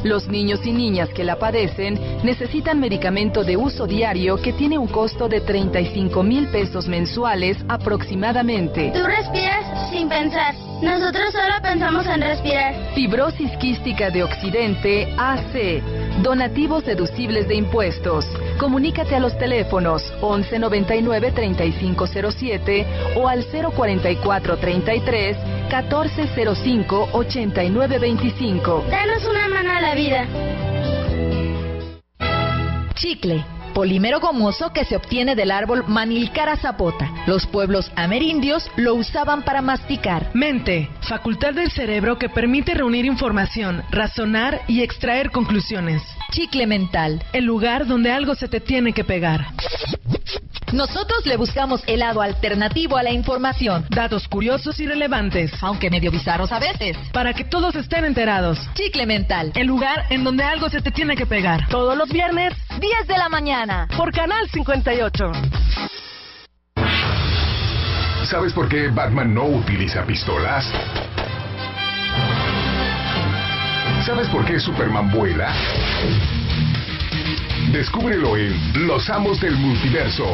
[0.04, 4.86] Los niños y niñas que la padecen necesitan medicamento de uso diario que tiene un
[4.86, 8.90] costo de 35 mil pesos mensuales aproximadamente.
[8.94, 10.54] Tú respiras sin pensar.
[10.82, 12.74] Nosotros solo pensamos en respirar.
[12.94, 15.82] Fibrosis quística de Occidente AC.
[16.22, 18.26] Donativos deducibles de impuestos.
[18.58, 25.36] Comunícate a los teléfonos 1199 3507 o al 044 33
[25.68, 28.84] 1405 8925.
[28.90, 30.26] Danos una mano a la vida.
[32.94, 33.44] Chicle
[33.74, 37.12] polímero gomoso que se obtiene del árbol Manilcara zapota.
[37.26, 40.30] Los pueblos amerindios lo usaban para masticar.
[40.32, 46.02] Mente, facultad del cerebro que permite reunir información, razonar y extraer conclusiones.
[46.30, 49.46] Chicle mental, el lugar donde algo se te tiene que pegar.
[50.74, 53.86] Nosotros le buscamos el lado alternativo a la información.
[53.90, 55.52] Datos curiosos y relevantes.
[55.62, 56.96] Aunque medio bizarros a veces.
[57.12, 58.58] Para que todos estén enterados.
[58.74, 59.52] Chicle mental.
[59.54, 61.68] El lugar en donde algo se te tiene que pegar.
[61.68, 63.86] Todos los viernes, 10 de la mañana.
[63.96, 65.24] Por Canal 58.
[68.24, 70.68] ¿Sabes por qué Batman no utiliza pistolas?
[74.04, 75.54] ¿Sabes por qué Superman vuela?
[77.74, 80.24] Descúbrelo en Los Amos del Multiverso,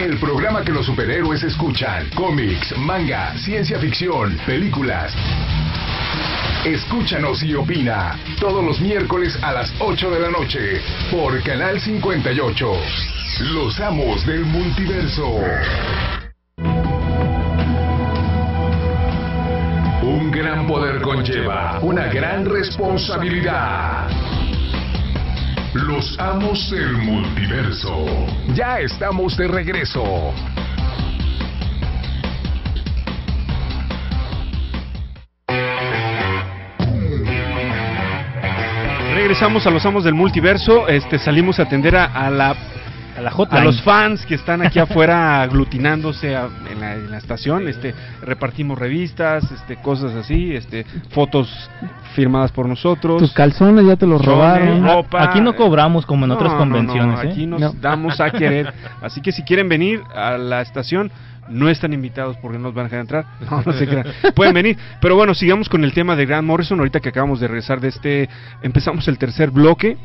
[0.00, 2.10] el programa que los superhéroes escuchan.
[2.16, 5.14] Cómics, manga, ciencia ficción, películas.
[6.64, 10.82] Escúchanos y opina todos los miércoles a las 8 de la noche
[11.12, 12.72] por Canal 58.
[13.52, 15.30] Los Amos del Multiverso.
[20.02, 24.08] Un gran poder conlleva una gran responsabilidad.
[25.74, 28.06] Los amos del multiverso.
[28.54, 30.32] Ya estamos de regreso.
[39.14, 40.86] Regresamos a los amos del multiverso.
[40.86, 42.54] Este salimos a atender a, a la
[43.16, 47.18] a, la a los fans que están aquí afuera aglutinándose a, en, la, en, la,
[47.18, 51.70] estación, este repartimos revistas, este cosas así, este fotos
[52.14, 53.20] firmadas por nosotros.
[53.20, 54.84] Tus calzones ya te los robaron.
[54.84, 55.22] Ropa.
[55.22, 57.16] Aquí no cobramos como en otras no, convenciones.
[57.16, 57.30] No, ¿eh?
[57.30, 58.72] Aquí nos damos a querer.
[59.02, 61.10] Así que si quieren venir a la estación,
[61.48, 63.26] no están invitados porque no nos van a dejar entrar.
[63.50, 64.06] No, no se crean.
[64.34, 64.78] Pueden venir.
[65.00, 66.78] Pero bueno, sigamos con el tema de Grant Morrison.
[66.78, 68.28] Ahorita que acabamos de regresar de este.
[68.62, 69.96] Empezamos el tercer bloque.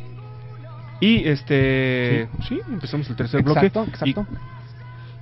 [0.99, 2.27] Y este.
[2.41, 3.89] Sí, sí empezamos el tercer exacto, bloque.
[3.89, 4.25] Exacto.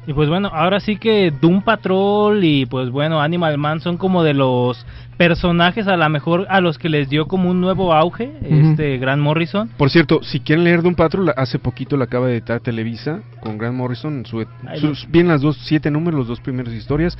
[0.05, 3.97] Y, y, pues bueno, ahora sí que Doom Patrol y pues bueno, Animal Man son
[3.97, 4.85] como de los
[5.17, 8.71] personajes a lo mejor a los que les dio como un nuevo auge uh -huh.
[8.71, 9.69] este Grant Morrison.
[9.77, 13.57] Por cierto, si quieren leer Doom Patrol, hace poquito lo acaba de editar Televisa con
[13.57, 14.25] Grant Morrison.
[14.25, 14.45] Su,
[14.79, 17.17] sus, bien las dos, siete números, los dos primeras historias.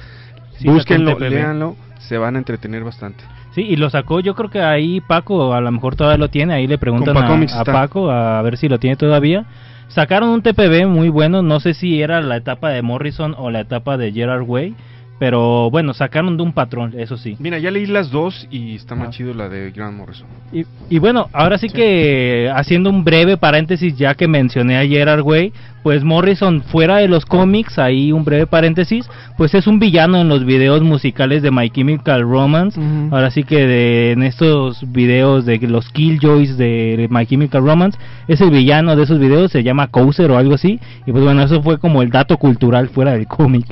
[0.59, 3.23] Sí, Búsquenlo, léanlo, se van a entretener bastante.
[3.57, 6.53] Sí, y lo sacó, yo creo que ahí Paco a lo mejor todavía lo tiene,
[6.53, 9.45] ahí le preguntan a, a Paco a ver si lo tiene todavía.
[9.87, 13.61] Sacaron un TPB muy bueno, no sé si era la etapa de Morrison o la
[13.61, 14.75] etapa de Gerard Way,
[15.19, 17.35] pero bueno, sacaron de un patrón, eso sí.
[17.39, 19.11] Mira, ya leí las dos y está más ah.
[19.11, 20.27] chido la de Grant Morrison.
[20.53, 24.85] Y, y bueno, ahora sí, sí, que haciendo un breve paréntesis, ya que mencioné a
[24.85, 29.79] Gerard Way, pues Morrison fuera de los cómics, ahí un breve paréntesis, pues es un
[29.79, 32.79] villano en los videos musicales de My Chemical Romance.
[32.79, 33.13] Uh -huh.
[33.13, 38.41] Ahora sí que de, en estos videos de los Killjoys de My Chemical Romance, es
[38.41, 40.79] el villano de esos videos, se llama Couser o algo así.
[41.05, 43.65] Y pues bueno, eso fue como el dato cultural fuera del cómic.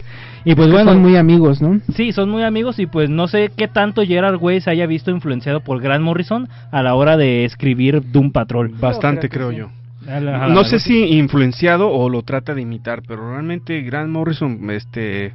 [0.46, 1.82] Y pues bueno, son muy amigos, ¿no?
[1.96, 5.10] Sí, son muy amigos y pues no sé qué tanto Gerard Way se haya visto
[5.10, 8.70] influenciado por Grant Morrison a la hora de escribir Doom Patrol.
[8.70, 9.86] Bastante, creo, creo yo.
[10.50, 15.34] No sé si influenciado o lo trata de imitar, pero realmente Grant Morrison, este,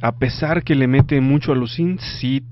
[0.00, 2.44] a pesar que le mete mucho a los synths, sí,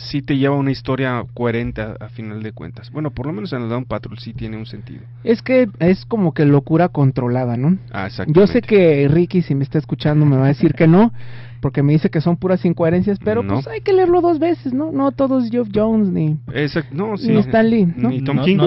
[0.00, 2.90] sí te lleva una historia coherente a, a final de cuentas.
[2.90, 5.02] Bueno, por lo menos en el Down Patrol sí tiene un sentido.
[5.24, 7.78] Es que es como que locura controlada, ¿no?
[7.92, 11.12] Ah, Yo sé que Ricky, si me está escuchando, me va a decir que no,
[11.60, 13.54] porque me dice que son puras incoherencias, pero No.
[13.54, 14.90] pues hay que leerlo dos veces, ¿no?
[14.92, 17.28] No todo es Geoff Jones ni, Exacto, no, sí.
[17.28, 18.08] ni Stan Lee, ¿no?
[18.08, 18.56] Ni Tom no, King.
[18.56, 18.66] no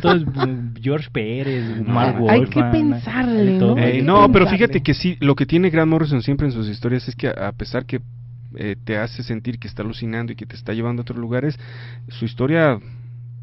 [0.00, 3.58] todo es, no mm, George Pérez, Mark hay que pensarle.
[3.58, 3.76] ¿no?
[3.78, 7.06] Eh, no, pero fíjate que sí, lo que tiene Grant Morrison siempre en sus historias
[7.08, 8.00] es que a pesar que
[8.56, 11.58] eh, te hace sentir que está alucinando y que te está llevando a otros lugares,
[12.08, 12.78] su historia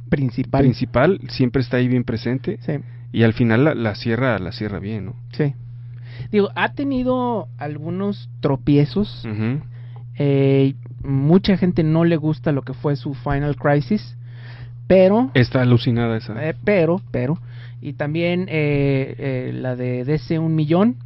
[0.09, 0.62] principal.
[0.64, 2.74] principal siempre está ahí bien presente Sí.
[3.14, 5.16] y al final la, la cierra la cierra bien, ¿no?
[5.32, 5.53] Sí.
[6.32, 9.26] Digo, ha tenido algunos tropiezos.
[10.18, 14.18] Eh, mucha gente no le gusta lo que fue su Final Crisis,
[14.88, 16.47] pero Está alucinada esa.
[16.47, 17.39] Eh, pero, pero,
[17.82, 20.97] y también eh, la de DC un millón.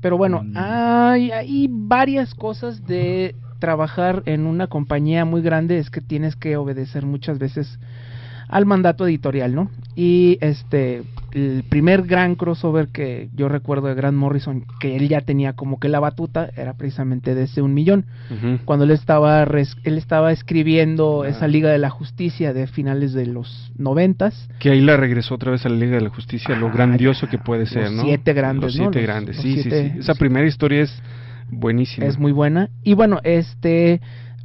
[0.00, 6.00] Pero bueno, hay, hay varias cosas de trabajar en una compañía muy grande, es que
[6.00, 7.78] tienes que obedecer muchas veces
[8.48, 9.70] al mandato editorial, ¿no?
[10.02, 15.20] Y este, el primer gran crossover que yo recuerdo de Grant Morrison, que él ya
[15.20, 18.06] tenía como que la batuta, era precisamente de ese un millón
[18.64, 21.28] cuando él estaba res- él estaba escribiendo Ah.
[21.28, 25.50] esa Liga de la Justicia de finales de los noventas Que ahí la regresó otra
[25.50, 28.02] vez a la Liga de la Justicia, lo Ah, grandioso que puede ser, los ¿no?
[28.04, 28.84] siete grandes, Los ¿no?
[28.84, 29.98] siete grandes, los sí, siete- sí, sí.
[29.98, 31.02] Esa primera historia es
[31.50, 32.06] buenísima.
[32.06, 34.00] es muy buena y bueno este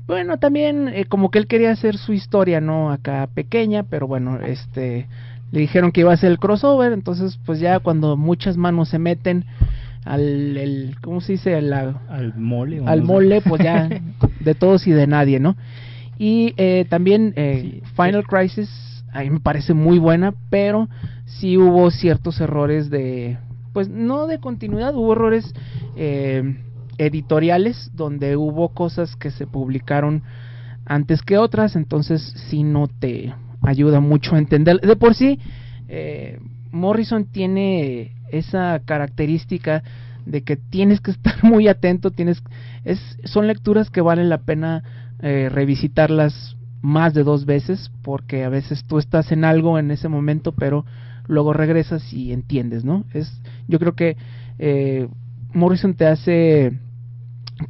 [0.08, 4.40] bueno también eh, como que él quería hacer su historia no acá pequeña pero bueno
[4.46, 5.08] este
[5.52, 9.00] le dijeron que iba a ser el crossover entonces pues ya cuando muchas manos se
[9.00, 9.46] meten
[10.04, 13.90] al el, cómo se dice La- al mole al mole pues ya
[14.40, 15.56] de todos y de nadie no
[16.18, 20.90] y eh, también eh, Final Crisis a mí me parece muy buena pero
[21.26, 23.38] sí hubo ciertos errores de
[23.74, 25.54] pues no de continuidad hubo errores
[25.96, 26.58] eh,
[26.98, 30.24] editoriales donde hubo cosas que se publicaron
[30.86, 33.34] antes que otras entonces sí no te
[33.66, 34.80] ayuda mucho a entender.
[34.82, 35.40] De por sí
[35.88, 36.40] eh,
[36.72, 39.84] Morrison tiene esa característica
[40.26, 42.44] de que tienes que estar muy atento tienes
[42.84, 44.84] es son lecturas que valen la pena
[45.22, 50.10] eh, revisitarlas más de dos veces porque a veces tú estás en algo en ese
[50.10, 50.86] momento pero
[51.28, 54.18] luego regresas y entiendes no es yo creo que
[54.60, 55.08] eh,
[55.54, 56.80] Morrison te hace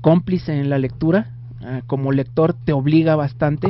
[0.02, 1.32] cómplice en la lectura
[1.62, 3.70] eh, como lector te obliga bastante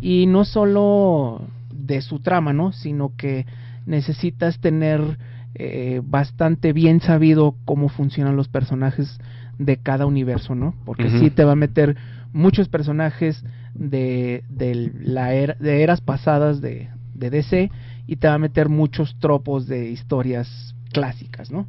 [0.00, 1.42] y no solo
[1.86, 3.46] de su trama no sino que
[3.86, 5.18] necesitas tener
[5.54, 9.18] eh, bastante bien sabido cómo funcionan los personajes
[9.58, 10.74] de cada universo, ¿no?
[10.84, 11.96] Porque sí te va a meter
[12.32, 17.70] muchos personajes de, de la era, de eras pasadas de, de DC
[18.08, 21.66] y te va a meter muchos tropos de historias clásicas, ¿no?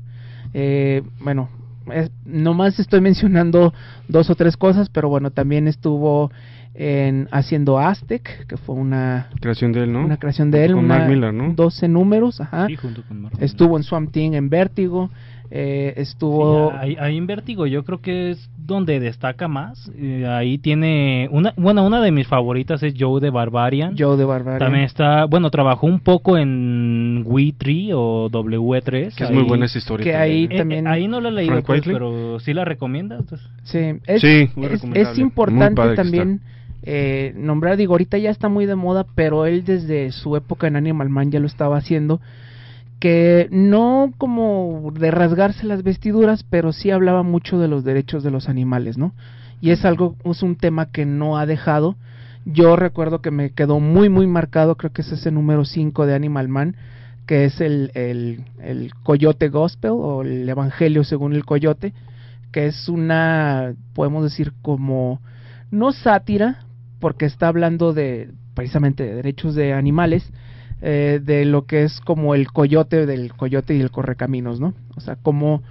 [0.54, 1.50] Eh, bueno,
[1.94, 3.72] es- nomás estoy mencionando
[4.08, 6.32] dos o tres cosas, pero bueno, también estuvo
[6.78, 10.04] en haciendo Aztec, que fue una Creación de él, ¿no?
[10.06, 11.54] una creación de él, Con una, Mark Millar, ¿no?
[11.54, 12.68] 12 números, ajá.
[12.68, 15.10] Sí, junto con Mark Estuvo en Swamp Thing, en Vértigo,
[15.52, 16.72] eh, estuvo...
[16.72, 19.90] Sí, ahí, ahí en Vértigo yo creo que es donde destaca más.
[19.96, 23.96] Eh, ahí tiene una, bueno, una de mis favoritas es Joe de Barbarian.
[23.98, 24.60] Joe de Barbarian.
[24.60, 29.14] También está, bueno, trabajó un poco en We3 o W3.
[29.16, 30.58] Que es muy buena esa historia Que también, ahí ¿eh?
[30.58, 30.88] también...
[30.88, 33.24] ahí no la he leído, Frank pues, pero sí la recomiendas.
[33.30, 33.40] pues.
[33.64, 36.42] Sí, es, Sí, es- es importante también
[36.88, 40.76] eh, nombrar, digo, ahorita ya está muy de moda, pero él desde su época en
[40.76, 42.22] Animal Man ya lo estaba haciendo,
[43.00, 48.30] que no como de rasgarse las vestiduras, pero sí hablaba mucho de los derechos de
[48.30, 49.14] los animales, ¿no?
[49.62, 51.96] Y es algo, es un tema que no ha dejado.
[52.46, 56.14] Yo recuerdo que me quedó muy, muy marcado, creo que es ese número 5 de
[56.14, 56.76] Animal Man,
[57.26, 61.94] que es el, el, el Coyote Gospel o el Evangelio según el Coyote,
[62.52, 65.20] que es una, podemos decir, como,
[65.72, 66.65] no sátira,
[67.06, 70.28] porque está hablando de precisamente de derechos de animales,
[70.82, 74.74] eh, de lo que es como el coyote del coyote y el correcaminos, ¿no?
[74.96, 75.62] O sea, como,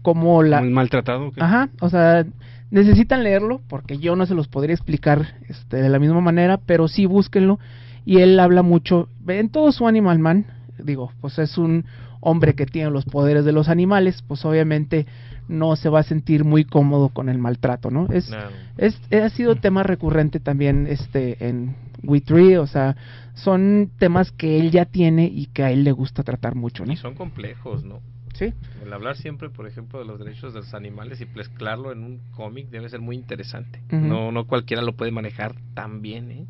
[0.00, 0.60] como la...
[0.62, 1.30] Muy maltratado.
[1.30, 1.42] ¿qué?
[1.42, 2.24] Ajá, o sea,
[2.70, 6.88] necesitan leerlo porque yo no se los podría explicar este, de la misma manera, pero
[6.88, 7.58] sí búsquenlo
[8.06, 10.46] y él habla mucho en todo su Animal Man,
[10.82, 11.84] digo, pues es un
[12.20, 15.04] hombre que tiene los poderes de los animales, pues obviamente
[15.48, 18.06] no se va a sentir muy cómodo con el maltrato, ¿no?
[18.12, 18.30] Es,
[18.76, 22.96] es ha sido tema recurrente también este en We Tree, o sea,
[23.34, 26.92] son temas que él ya tiene y que a él le gusta tratar mucho, ¿no?
[26.92, 28.00] Y son complejos, ¿no?
[28.34, 28.52] Sí.
[28.84, 32.20] El hablar siempre, por ejemplo, de los derechos de los animales y mezclarlo en un
[32.36, 33.82] cómic debe ser muy interesante.
[33.90, 36.46] No no cualquiera lo puede manejar tan bien, ¿eh?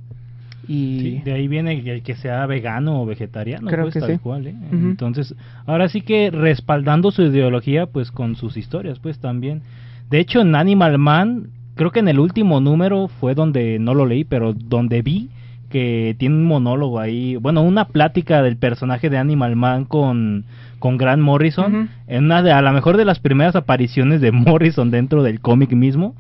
[0.67, 4.13] Y Sí, de ahí viene el que sea vegano o vegetariano, Creo pues, que tal
[4.13, 4.19] sí.
[4.19, 4.55] cual, ¿eh?
[4.73, 5.35] Entonces,
[5.67, 9.63] ahora sí que respaldando su ideología, pues con sus historias, pues también.
[10.11, 14.05] De hecho, en Animal Man creo que en el último número fue donde no lo
[14.05, 15.31] leí, pero donde vi
[15.69, 20.45] que tiene un monólogo ahí, bueno, una plática del personaje de Animal Man con,
[20.79, 24.91] con Grant Morrison, en una de, a lo mejor de las primeras apariciones de Morrison
[24.91, 26.15] dentro del cómic mismo,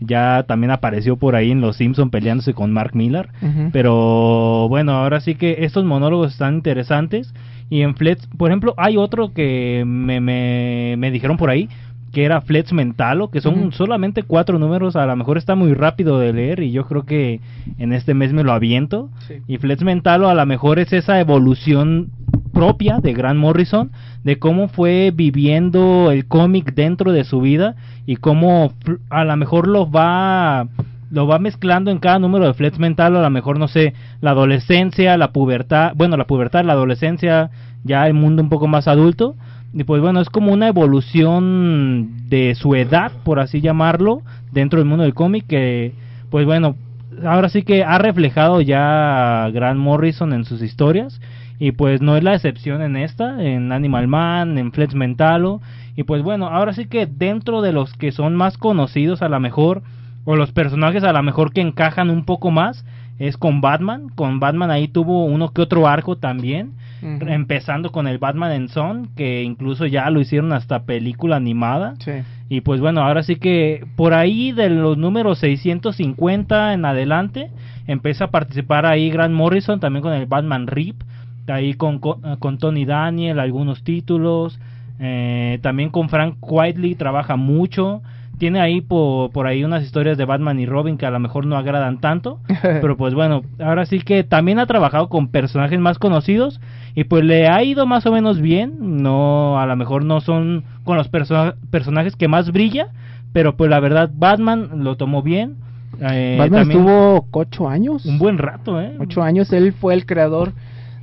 [0.00, 3.70] ya también apareció por ahí en Los Simpson peleándose con Mark Millar, Ujú.
[3.72, 7.32] pero bueno, ahora sí que estos monólogos están interesantes.
[7.72, 11.68] Y en Fletch, por ejemplo, hay otro que me, me, me dijeron por ahí,
[12.12, 16.18] que era Fletch Mentalo, que son solamente cuatro números, a lo mejor está muy rápido
[16.18, 17.40] de leer y yo creo que
[17.78, 19.10] en este mes me lo aviento.
[19.46, 22.10] Y Fletch Mentalo a lo mejor es esa evolución
[22.52, 23.92] propia de Grant Morrison,
[24.24, 28.72] de cómo fue viviendo el cómic dentro de su vida y cómo
[29.08, 30.68] a lo mejor lo va
[31.10, 34.30] lo va mezclando en cada número de Fletch Mental, a lo mejor no sé, la
[34.30, 37.50] adolescencia, la pubertad, bueno, la pubertad, la adolescencia,
[37.82, 39.34] ya el mundo un poco más adulto,
[39.72, 44.88] y pues bueno, es como una evolución de su edad, por así llamarlo, dentro del
[44.88, 45.92] mundo del cómic, que
[46.30, 46.76] pues bueno,
[47.24, 51.20] ahora sí que ha reflejado ya a Grant Morrison en sus historias,
[51.58, 55.60] y pues no es la excepción en esta, en Animal Man, en Fletch Mentalo,
[55.94, 59.38] y pues bueno, ahora sí que dentro de los que son más conocidos a lo
[59.38, 59.82] mejor,
[60.24, 62.84] o los personajes a lo mejor que encajan un poco más,
[63.20, 68.16] es con Batman, con Batman ahí tuvo uno que otro arco también, empezando con el
[68.16, 71.96] Batman en Son, que incluso ya lo hicieron hasta película animada.
[71.98, 72.12] Sí.
[72.48, 77.50] Y pues bueno, ahora sí que por ahí de los números 650 en adelante
[77.86, 81.02] empieza a participar ahí Grant Morrison también con el Batman Rip,
[81.46, 84.58] ahí con, con, con Tony Daniel algunos títulos,
[84.98, 88.00] eh, también con Frank Whiteley trabaja mucho.
[88.40, 91.46] Tiene ahí por, por ahí unas historias de Batman y Robin que a lo mejor
[91.46, 95.98] no agradan tanto, pero pues bueno, ahora sí que también ha trabajado con personajes más
[96.00, 96.60] conocidos
[96.96, 100.64] y pues le ha ido más o menos bien, no a lo mejor no son
[100.84, 102.88] con los perso- personajes que más brilla,
[103.32, 105.56] pero pues la verdad Batman lo tomó bien.
[106.00, 108.06] eh, Batman estuvo ocho años.
[108.06, 108.94] un buen rato, ¿eh?
[108.98, 109.52] Ocho años.
[109.52, 110.52] Él fue el creador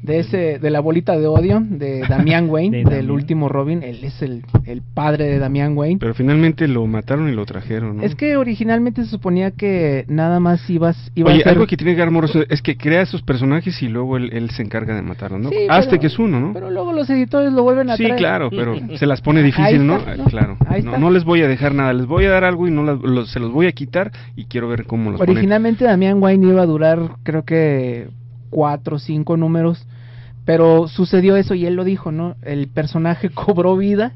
[0.01, 3.11] de ese de la bolita de odio de Damian Wayne, De del Damian.
[3.11, 3.83] último Robin.
[3.83, 5.97] Él es el, el padre de Damian Wayne.
[5.99, 8.03] Pero finalmente lo mataron y lo trajeron, ¿no?
[8.03, 11.77] Es que originalmente se suponía que nada más ibas iba Oye, a ser algo que
[11.77, 15.01] tiene Grant Morrison es que crea esos personajes y luego él, él se encarga de
[15.01, 15.49] matarlos, ¿no?
[15.49, 16.53] Sí, Hasta pero- que es uno, ¿no?
[16.53, 18.17] Pero luego los editores lo vuelven a Sí, traer.
[18.19, 19.97] claro, pero se las pone difícil, ¿no?
[19.97, 20.57] está, Ah, Claro.
[20.83, 23.01] No, no les voy a dejar nada, les voy a dar algo y no las-
[23.01, 25.35] los- se los voy a quitar y quiero ver cómo los ponen.
[25.35, 28.07] Originalmente Damian Wayne iba a durar creo que
[28.49, 29.85] cuatro o cinco números,
[30.45, 32.35] pero sucedió eso y él lo dijo, ¿no?
[32.43, 34.13] El personaje cobró vida,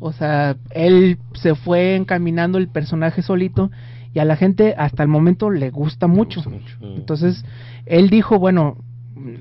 [0.00, 3.70] o sea, él se fue encaminando el personaje solito
[4.12, 6.42] y a la gente hasta el momento le gusta mucho.
[6.80, 7.44] Entonces,
[7.86, 8.76] él dijo, bueno,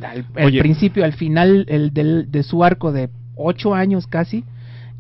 [0.01, 0.25] al,
[0.59, 4.43] principio, al final el del- de su arco de ocho años casi,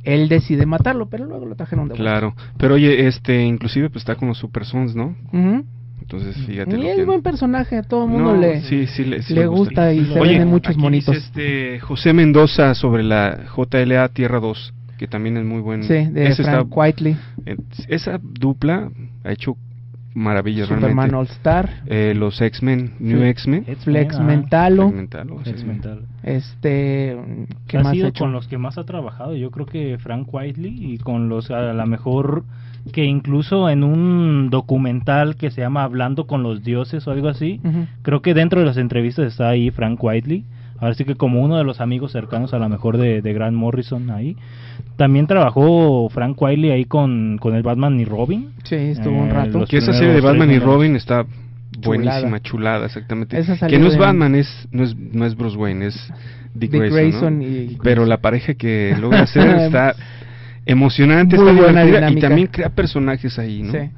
[0.03, 2.03] él decide matarlo, pero luego lo trajeron de vuelta.
[2.11, 5.15] Claro, pero oye, este, inclusive pues está con los Super Sons, ¿no?
[5.31, 5.63] Ujú.
[6.03, 7.05] Entonces, fíjate Y es que...
[7.05, 9.91] buen personaje, a todo el mundo No, le, sí, sí le, sí le le gusta.
[9.93, 11.15] y se Oye, venden muchos aquí monitos.
[11.15, 15.83] dice este José Mendoza sobre la JLA Tierra 2, que también es muy buen.
[15.83, 17.17] Sí, de Ese Frank Whiteley.
[17.45, 18.89] eh, esa dupla
[19.23, 19.55] ha hecho
[20.15, 21.15] maravillas Superman realmente.
[21.15, 21.81] All Star.
[21.87, 23.25] Eh, los X-Men, New Sí.
[23.25, 23.65] X-Men.
[23.79, 24.23] Flex ajá.
[24.23, 24.83] Mentalo.
[24.89, 25.43] Flex Mentalo, sí.
[25.45, 26.01] Flex Mentalo.
[26.21, 27.17] Este,
[27.67, 28.23] ¿qué ha más ha sido hecho?
[28.25, 29.35] con los que más ha trabajado.
[29.35, 32.43] Yo creo que Frank Whiteley y con los a lo mejor
[32.91, 37.61] que incluso en un documental que se llama Hablando con los dioses o algo así,
[38.01, 40.43] creo que dentro de las entrevistas está ahí Frank Whiteley.
[40.79, 43.55] Ahora sí que como uno de los amigos cercanos a lo mejor de, de Grant
[43.55, 44.35] Morrison ahí.
[44.97, 48.49] También trabajó Frank Whiteley ahí con, con el Batman y Robin.
[48.63, 49.65] Sí, estuvo un Eh, rato.
[49.65, 50.59] Que esa serie de Batman y.
[50.59, 51.25] Robin está
[51.81, 53.39] buenísima, chulada, exactamente.
[53.39, 56.13] Esa Que no es Batman, es no es no es Bruce Wayne, es
[56.53, 57.45] Dick, Dick Grayson, Grayson ¿no?
[57.45, 59.95] y- Pero la pareja que logra hacer está
[60.65, 63.71] emocionante, Muy está divertida y también crea personajes ahí, ¿no?
[63.71, 63.89] Sí.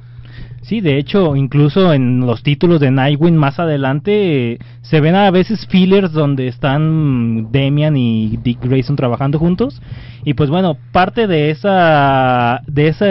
[0.66, 5.30] Sí, de hecho, incluso en los títulos de Nightwing más adelante eh, se ven a
[5.30, 9.80] veces fillers donde están Damian y Dick Grayson trabajando juntos
[10.24, 13.06] y pues bueno, parte de esa de esa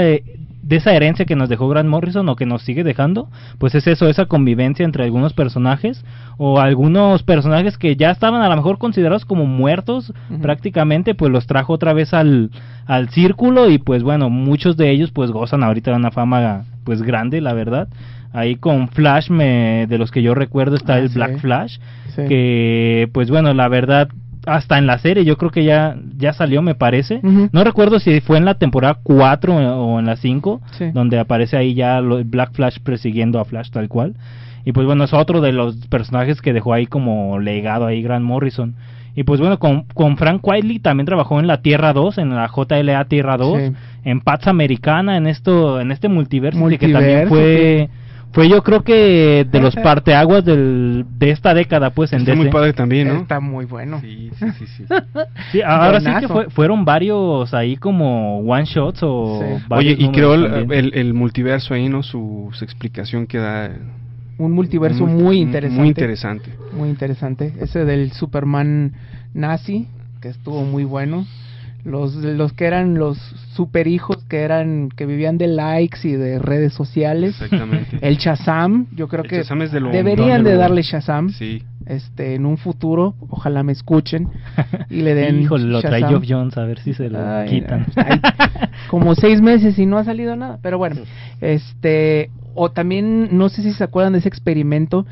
[0.66, 3.86] de esa herencia que nos dejó Grant Morrison o que nos sigue dejando, pues es
[3.86, 6.04] eso, esa convivencia entre algunos personajes
[6.38, 10.12] o algunos personajes que ya estaban a lo mejor considerados como muertos
[10.42, 12.50] prácticamente, pues los trajo otra vez al,
[12.88, 17.02] al círculo y pues bueno, muchos de ellos pues gozan ahorita de una fama pues
[17.04, 17.88] grande, la verdad.
[18.34, 21.16] Ahí con Flash, me, de los que yo recuerdo está Ah, el sí.
[21.16, 21.78] Black Flash,
[22.16, 22.24] Sí.
[22.28, 24.10] que pues bueno, la verdad
[24.48, 27.20] hasta en la serie yo creo que ya ya salió me parece.
[27.52, 30.92] No recuerdo si fue en la temporada 4 o en la 5 Sí.
[30.94, 34.16] donde aparece ahí ya lo- Black Flash persiguiendo a Flash tal cual.
[34.64, 38.26] Y pues bueno, es otro de los personajes que dejó ahí como legado ahí Grant
[38.26, 38.76] Morrison.
[39.18, 42.50] Y pues bueno, con, con Frank Wiley también trabajó en la Tierra 2, en la
[42.50, 43.72] JLA Tierra 2, Sí.
[44.04, 47.90] en Pats Americana, en esto en este multiverso, que Multiverso, también fue
[48.36, 52.44] fue yo creo que de los parteaguas del, de esta década pues en Está DC.
[52.44, 53.16] muy padre también, ¿no?
[53.22, 54.00] Está muy bueno.
[54.02, 54.66] Sí, sí, sí.
[54.78, 54.84] sí.
[55.52, 59.46] Sí, ahora sí que fue- fueron varios ahí como one shots o Sí.
[59.46, 62.04] Oye, varios y creó números el, el- el multiverso ahí, ¿no?
[62.04, 63.72] Su, su explicación que da.
[64.38, 65.88] Un multiverso Muy- muy, muy interesante.
[65.88, 66.50] interesante.
[66.74, 67.54] Muy interesante.
[67.60, 68.92] Ese del Superman
[69.34, 69.88] nazi,
[70.22, 71.26] que estuvo muy bueno.
[71.86, 73.18] Los, los que eran los
[73.54, 77.40] superhijos, que eran que vivían de likes y de redes sociales.
[77.40, 78.00] Exactamente.
[78.02, 80.82] El Shazam, yo creo El que Shazam es de lo- deberían de de lo- darle
[80.82, 81.30] Shazam.
[81.30, 81.62] Sí.
[81.86, 84.30] Este, en un futuro, ojalá me escuchen
[84.90, 86.04] y le den Híjole, lo trae.
[86.08, 87.86] Geoff Jones, a ver si se lo Ay, quitan.
[87.96, 88.20] ay,
[88.90, 90.58] como seis meses y no ha salido nada.
[90.64, 90.96] Pero bueno,
[91.42, 95.06] este, o también, no sé si se acuerdan de ese experimento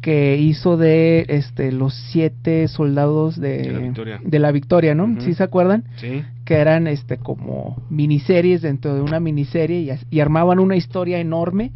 [0.00, 4.20] que hizo de este los siete soldados de, De la Victoria.
[4.24, 5.20] de la Victoria, ¿no?
[5.20, 5.84] ¿Sí se acuerdan?
[5.96, 6.22] Sí.
[6.44, 11.72] Que eran este como miniseries dentro de una miniserie y, y armaban una historia enorme.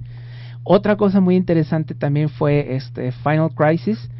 [0.62, 4.10] Otra cosa muy interesante también fue este Final Crisis.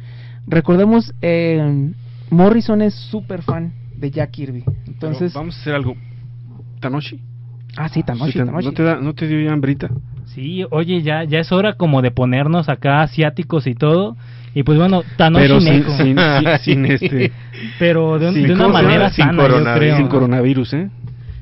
[0.47, 1.91] Recordemos, eh,
[2.31, 4.63] Morrison es súper fan de Jack Kirby.
[4.87, 5.95] Entonces, Pero vamos a hacer algo.
[6.79, 7.21] Tanoshi.
[7.77, 8.65] ah, sí, Tanoshi, te- Tanoshi.
[8.65, 9.89] ¿No te, da, ¿No te dio ya hambrita?
[10.33, 14.15] Sí, oye, ya ya es hora como de ponernos acá asiáticos y todo.
[14.53, 15.91] Y pues bueno, Tanoshi Pero sin, Neko.
[15.91, 17.31] sin, sin- sin este.
[17.79, 19.97] Pero de, sin- de una manera sin sana, coronavirus, creo.
[19.97, 20.89] sin coronavirus, ¿eh?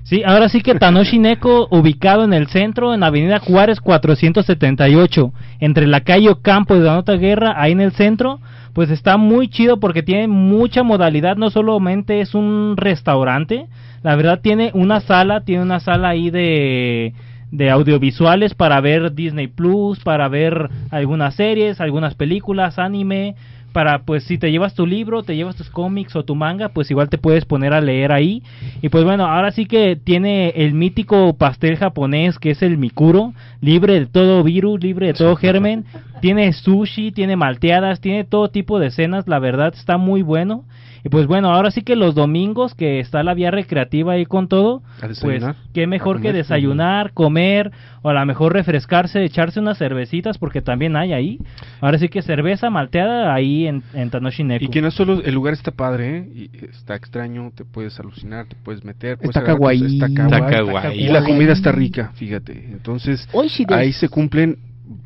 [0.04, 5.86] Sí, ahora sí que Tanoshi Neko, ubicado en el centro, en Avenida Juárez 478, entre
[5.88, 8.40] la calle Ocampo y Donata Guerra, ahí en el centro,
[8.74, 13.68] pues está muy chido porque tiene mucha modalidad, no solamente es un restaurante,
[14.02, 17.14] la verdad tiene una sala, tiene una sala ahí de
[17.52, 23.36] de audiovisuales para ver Disney Plus, para ver algunas series, algunas películas, anime,
[23.72, 26.90] para pues si te llevas tu libro, te llevas tus cómics o tu manga, pues
[26.92, 28.44] igual te puedes poner a leer ahí.
[28.82, 33.34] Y pues bueno, ahora sí que tiene el mítico pastel japonés que es el Mikuro,
[33.62, 35.86] libre de todo virus, libre de todo germen.
[36.22, 40.66] Tiene sushi, tiene malteadas, tiene todo tipo de cenas, la verdad está muy bueno.
[41.04, 44.48] Y pues bueno, ahora sí que los domingos que está la vía recreativa ahí con
[44.48, 44.82] todo,
[45.22, 45.44] pues
[45.74, 47.72] qué mejor que desayunar, comer,
[48.02, 51.40] o a lo mejor refrescarse, echarse unas cervecitas, porque también hay ahí.
[51.82, 54.66] Ahora sí que cerveza malteada ahí en, en Tanoshineku.
[54.66, 56.30] Y que no solo el lugar está padre, ¿eh?
[56.34, 59.18] Y está extraño, te puedes alucinar, te puedes meter.
[59.18, 59.96] puedes Está kawaii.
[59.96, 60.56] Está Está kawaii.
[60.56, 61.00] kawaii.
[61.02, 62.70] Y la comida está rica, fíjate.
[62.72, 63.28] Entonces,
[63.70, 64.58] ahí se cumplen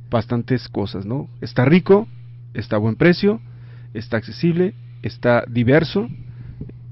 [0.09, 1.27] bastantes cosas, ¿no?
[1.41, 2.07] Está rico,
[2.53, 3.39] está a buen precio,
[3.93, 4.73] está accesible,
[5.03, 6.07] está diverso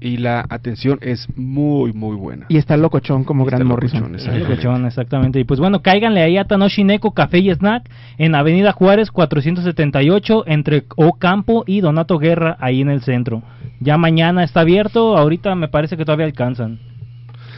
[0.02, 2.46] y la atención es muy, muy buena.
[2.48, 4.40] Y está locochón como Está Gran locochón, Morrison.
[4.40, 5.38] locochón, exactamente.
[5.38, 7.88] Y pues bueno, cáiganle ahí a Tanoshi Neko Café y Snack
[8.18, 13.42] en Avenida Juárez 478 entre Ocampo y Donato Guerra ahí en el centro.
[13.78, 16.80] Ya mañana está abierto, ahorita me parece que todavía alcanzan.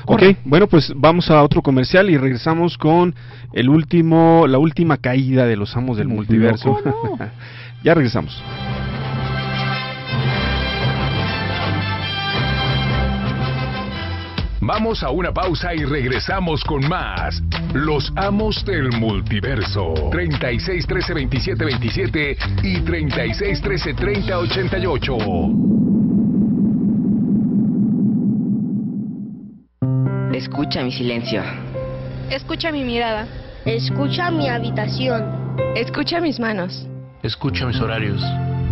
[0.07, 3.15] Ok, bueno, pues vamos a otro comercial y regresamos con
[3.55, 6.79] el último, la última caída de los amos del multiverso.
[7.83, 8.39] ya regresamos.
[14.67, 17.43] Vamos a una pausa y regresamos con más.
[17.75, 19.93] Los amos del multiverso.
[20.11, 25.19] 36 13 27 27 y 36 13 30 88.
[30.33, 31.43] Escucha mi silencio.
[32.31, 33.29] Escucha mi mirada.
[33.67, 35.59] Escucha mi habitación.
[35.77, 36.89] Escucha mis manos.
[37.23, 38.23] Escucha mis horarios.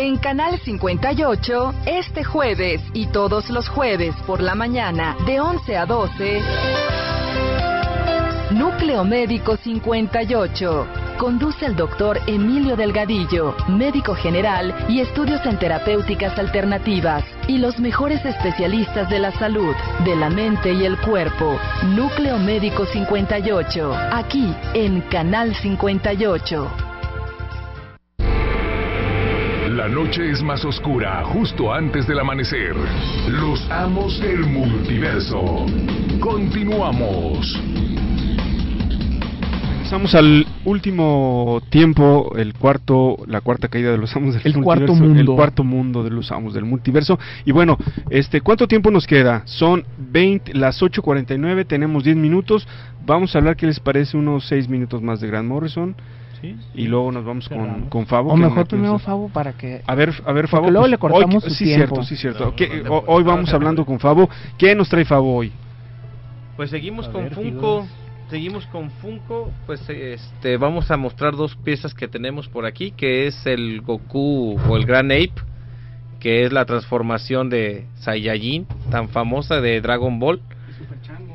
[0.00, 5.86] En Canal 58, este jueves y todos los jueves por la mañana, de 11 a
[5.86, 6.40] 12,
[8.52, 10.86] Núcleo Médico 58.
[11.18, 17.24] Conduce el doctor Emilio Delgadillo, médico general y estudios en terapéuticas alternativas.
[17.48, 19.74] Y los mejores especialistas de la salud,
[20.04, 21.58] de la mente y el cuerpo.
[21.96, 23.92] Núcleo Médico 58.
[24.12, 26.97] Aquí en Canal 58.
[29.88, 32.76] La noche es más oscura justo antes del amanecer.
[33.30, 35.64] Los amos del multiverso.
[36.20, 37.58] Continuamos.
[39.84, 44.88] Pasamos al último tiempo, el cuarto, la cuarta caída de los amos del El cuarto
[44.88, 45.32] multiverso, mundo.
[45.32, 47.18] el cuarto mundo de los amos del multiverso.
[47.46, 47.78] Y bueno,
[48.10, 49.40] este, ¿cuánto tiempo nos queda?
[49.46, 52.68] Son 20, las 8:49, tenemos 10 minutos.
[53.06, 55.96] Vamos a hablar qué les parece unos 6 minutos más de Grant Morrison.
[56.74, 58.32] Y luego nos vamos con, con Fabo.
[58.32, 59.82] O mejor nos- primero Fabo para que...
[59.86, 60.70] A ver, a ver, Porque Fabo.
[60.70, 61.86] luego pues, le cortamos hoy, su Sí, tiempo.
[61.96, 62.54] cierto, sí, cierto.
[62.56, 64.28] ¿Qué- ho- hoy vamos hablando con Fabo.
[64.56, 65.52] ¿Qué nos trae Fabo hoy?
[66.56, 67.86] Pues seguimos A con ver, Funko.
[68.30, 69.50] Seguimos con Funko.
[69.66, 74.58] Pues este vamos a mostrar dos piezas que tenemos por aquí, que es el Goku
[74.68, 75.32] o el Gran Ape,
[76.20, 80.40] que es la transformación de Saiyajin, tan famosa de Dragon Ball.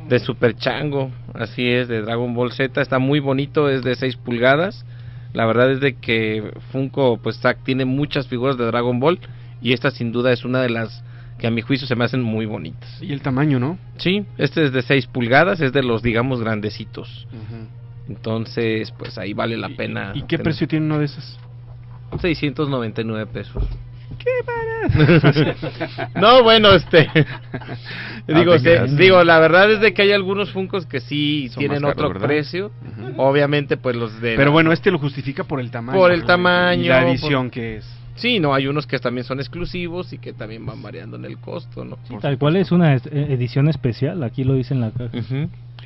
[0.07, 4.17] De Super Chango, así es, de Dragon Ball Z, está muy bonito, es de 6
[4.17, 4.85] pulgadas.
[5.33, 9.19] La verdad es de que Funko pues tiene muchas figuras de Dragon Ball
[9.61, 11.03] y esta sin duda es una de las
[11.39, 13.01] que a mi juicio se me hacen muy bonitas.
[13.01, 13.77] Y el tamaño, ¿no?
[13.97, 17.27] Sí, este es de 6 pulgadas, es de los digamos grandecitos.
[18.07, 20.11] Entonces, pues ahí vale la pena.
[20.13, 20.43] ¿Y qué tener.
[20.43, 21.39] precio tiene uno de esos?
[22.21, 23.63] 699 pesos.
[24.17, 25.55] ¡Qué
[26.19, 27.09] no, bueno, este.
[28.27, 31.85] digo, se- digo, la verdad es de que hay algunos Funcos que sí Son tienen
[31.85, 32.27] otro ¿verdad?
[32.27, 32.71] precio.
[33.17, 34.35] Obviamente, pues los de.
[34.35, 35.97] Pero bueno, este lo justifica por el tamaño.
[35.97, 36.25] Por el ¿no?
[36.27, 36.83] tamaño.
[36.83, 37.85] Y la por- edición que es.
[38.15, 41.39] Sí, no, hay unos que también son exclusivos y que también van variando en el
[41.39, 41.97] costo, ¿no?
[42.21, 45.09] Tal cual es una eh, edición especial, aquí lo dice en la caja.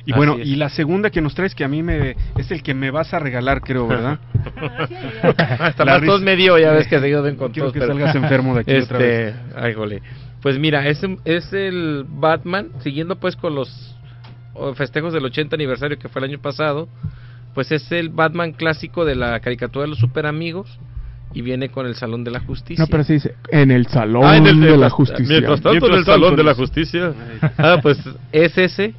[0.06, 0.46] Y Así bueno, es.
[0.46, 3.12] y la segunda que nos traes que a mí me es el que me vas
[3.14, 4.18] a regalar, creo, ¿verdad?
[5.58, 7.80] Hasta La más tos me dio, ya ves que se dio de con Quiero que
[7.80, 9.34] pero- salgas enfermo de aquí este, otra vez.
[9.56, 10.02] Ay, jole.
[10.42, 13.94] Pues mira, es, es el Batman, siguiendo pues con los
[14.76, 16.88] festejos del 80 aniversario que fue el año pasado,
[17.54, 20.78] pues es el Batman clásico de la caricatura de los super amigos
[21.34, 22.82] y viene con el Salón de la Justicia.
[22.82, 25.26] No, pero se dice, en el Salón Ah, en el de la Justicia.
[25.28, 27.12] Mientras tanto, en el Salón de la Justicia.
[27.58, 27.98] Ah, pues
[28.32, 28.94] es ese.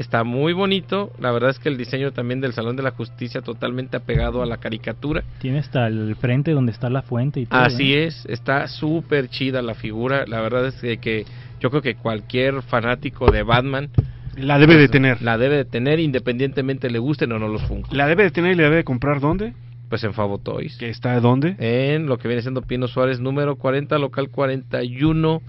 [0.00, 1.12] Está muy bonito.
[1.18, 4.46] La verdad es que el diseño también del Salón de la Justicia totalmente apegado a
[4.46, 5.22] la caricatura.
[5.40, 7.60] Tiene hasta el frente donde está la fuente y todo.
[7.60, 8.06] Así ¿eh?
[8.06, 10.24] es, está súper chida la figura.
[10.26, 11.26] La verdad es que, que
[11.60, 13.90] yo creo que cualquier fanático de Batman
[14.38, 15.20] La debe de tener.
[15.20, 17.94] La debe de tener independientemente le gusten o no los Funko.
[17.94, 19.52] La debe de tener y la debe de comprar ¿dónde?
[19.90, 20.78] Pues en Favo Toys.
[20.78, 21.56] ¿Que está dónde?
[21.58, 25.42] En lo que viene siendo Pino Suárez número 40, local 41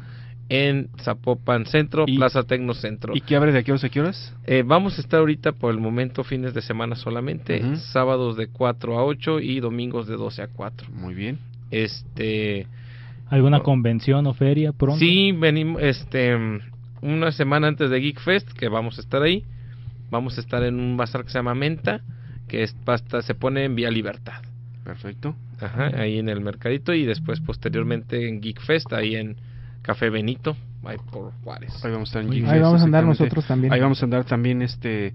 [0.52, 3.16] en Zapopan Centro, Plaza Tecnocentro.
[3.16, 4.36] ¿Y qué abre de aquí a qué horas?
[4.46, 9.00] Eh, vamos a estar ahorita por el momento fines de semana solamente, sábados de 4
[9.00, 10.90] a 8 y domingos de 12 a 4.
[10.92, 11.40] Muy bien.
[11.72, 12.68] Este
[13.30, 15.00] ¿Alguna convención o feria pronto?
[15.00, 16.38] Sí, venimos este
[17.02, 19.46] una semana antes de Geek Fest que vamos a estar ahí.
[20.10, 22.02] Vamos a estar en un bazar que se llama Menta,
[22.50, 24.42] que es hasta se pone en Vía Libertad.
[24.84, 25.34] Perfecto.
[25.62, 29.38] Ajá, ahí en el mercadito y después posteriormente en Geek Fest ahí en
[29.82, 30.56] Café Benito,
[30.86, 31.74] ahí por Juárez.
[31.84, 33.74] Ahí vamos a estar en Ahí vamos a andar nosotros también.
[33.74, 35.14] Ahí vamos a andar también este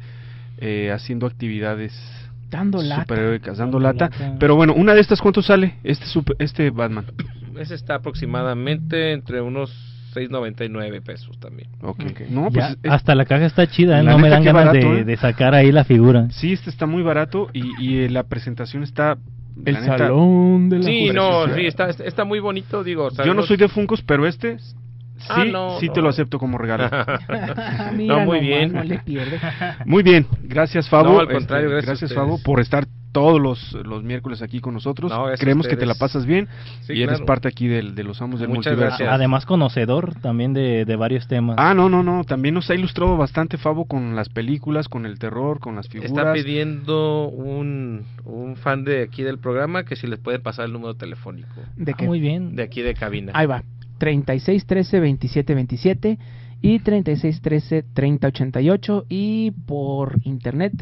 [0.58, 1.92] eh, haciendo actividades
[2.50, 3.02] Dando lata.
[3.02, 4.18] superheroicas, dando Dando lata.
[4.24, 4.36] lata.
[4.38, 5.74] Pero bueno, una de estas ¿cuánto sale?
[5.84, 7.06] Este super- este Batman.
[7.58, 9.70] Ese está aproximadamente entre unos
[10.14, 11.68] 6.99 pesos también.
[11.82, 12.02] Ok.
[12.30, 14.02] No, pues Ya, es- hasta la caja está chida, ¿eh?
[14.02, 15.04] No me dan ganas barato, de, ¿eh?
[15.04, 16.28] de sacar ahí la figura.
[16.30, 19.18] Sí, este está muy barato y, y eh, la presentación está
[19.64, 23.06] El la neta, Salón de la Sí, no, sí, está, está muy bonito, digo.
[23.06, 24.74] o sea, Yo no los- soy de Funkos, pero este sí,
[25.28, 25.92] Ah, no, sí no.
[25.94, 26.84] te lo acepto como regalo.
[27.94, 28.72] Mira no, muy nomás, bien.
[28.74, 29.40] no le pierde.
[29.86, 31.12] Muy bien, gracias Fabo.
[31.14, 32.22] No, al Este, contrario, gracias a gracias ustedes.
[32.22, 32.86] Fabo por estar
[33.20, 35.10] todos los, los miércoles aquí con nosotros.
[35.10, 36.48] No, Creemos que te la pasas bien
[36.82, 37.26] Sí, y eres claro.
[37.26, 38.98] parte aquí del, de los amos del Muchas multiverso.
[38.98, 39.08] gracias.
[39.12, 41.56] Además conocedor también de, de varios temas.
[41.58, 45.18] Ah, no, no, no, también nos ha ilustrado bastante Fabo con las películas, con el
[45.18, 46.10] terror, con las figuras.
[46.12, 50.72] Está pidiendo un, un fan de aquí del programa que si les puede pasar el
[50.72, 51.48] número telefónico.
[51.76, 52.06] ¿De Ah, qué?
[52.06, 52.54] muy bien.
[52.56, 53.32] De aquí de cabina.
[53.34, 53.62] Ahí va.
[53.98, 56.18] 36 13 27 27
[56.60, 60.72] y 36 13 30 88 y por internet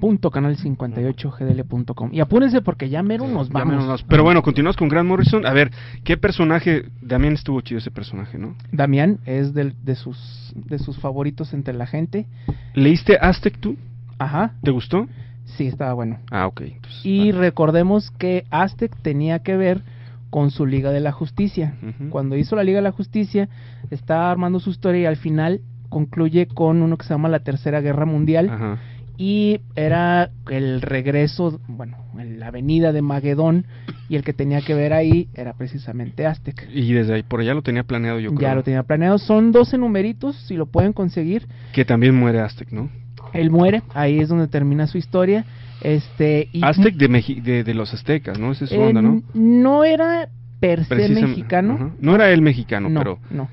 [0.00, 2.10] www.canal58gdl.com.
[2.12, 3.68] Y apúrense porque ya mero nos Ya vamos.
[3.74, 5.46] menos nos- Pero bueno, continuamos con Grant Morrison.
[5.46, 5.70] A ver,
[6.04, 6.84] ¿qué personaje?
[7.06, 8.54] También estuvo chido ese personaje, ¿no?
[8.72, 12.26] Damián es del- de sus de sus favoritos entre la gente.
[12.74, 13.76] ¿Leíste Aztec tú?
[14.18, 14.52] Ajá.
[14.62, 15.06] ¿Te gustó?
[15.44, 16.18] Sí, estaba bueno.
[16.30, 16.62] Ah, ok.
[16.62, 19.82] entonces, Y recordemos que Aztec tenía que ver
[20.30, 21.74] con su Liga de la Justicia.
[22.10, 23.48] Cuando hizo la Liga de la Justicia,
[23.90, 27.80] está armando su historia y al final concluye con uno que se llama la Tercera
[27.80, 28.50] Guerra Mundial.
[28.50, 28.78] Ajá.
[29.18, 33.66] Y era el regreso, bueno, en la avenida de Magedón
[34.08, 36.68] y el que tenía que ver ahí era precisamente Aztec.
[36.72, 38.48] Y desde ahí, por allá lo tenía planeado yo creo.
[38.48, 41.46] Ya lo tenía planeado, son 12 numeritos, si lo pueden conseguir.
[41.72, 42.88] Que también muere Aztec, ¿no?
[43.32, 45.44] Él muere, ahí es donde termina su historia.
[45.82, 48.52] Este, y Aztec de, Meji- de, de los aztecas, ¿no?
[48.52, 49.16] Esa es su onda, ¿no?
[49.18, 51.92] Eh, no era per se mexicano.
[52.00, 53.48] No era el mexicano, no, pero no.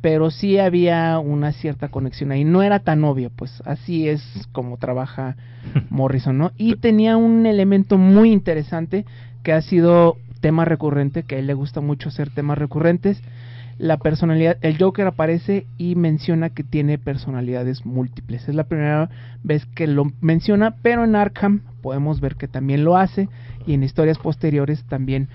[0.00, 2.44] Pero sí había una cierta conexión ahí.
[2.44, 4.22] No era tan obvio, pues así es
[4.52, 5.36] como trabaja
[5.90, 6.52] Morrison, ¿no?
[6.56, 9.04] Y tenía un elemento muy interesante
[9.42, 13.20] que ha sido tema recurrente, que a él le gusta mucho hacer temas recurrentes.
[13.78, 18.48] La personalidad, el Joker aparece y menciona que tiene personalidades múltiples.
[18.48, 19.08] Es la primera
[19.44, 23.28] vez que lo menciona, pero en Arkham podemos ver que también lo hace
[23.66, 25.28] y en historias posteriores también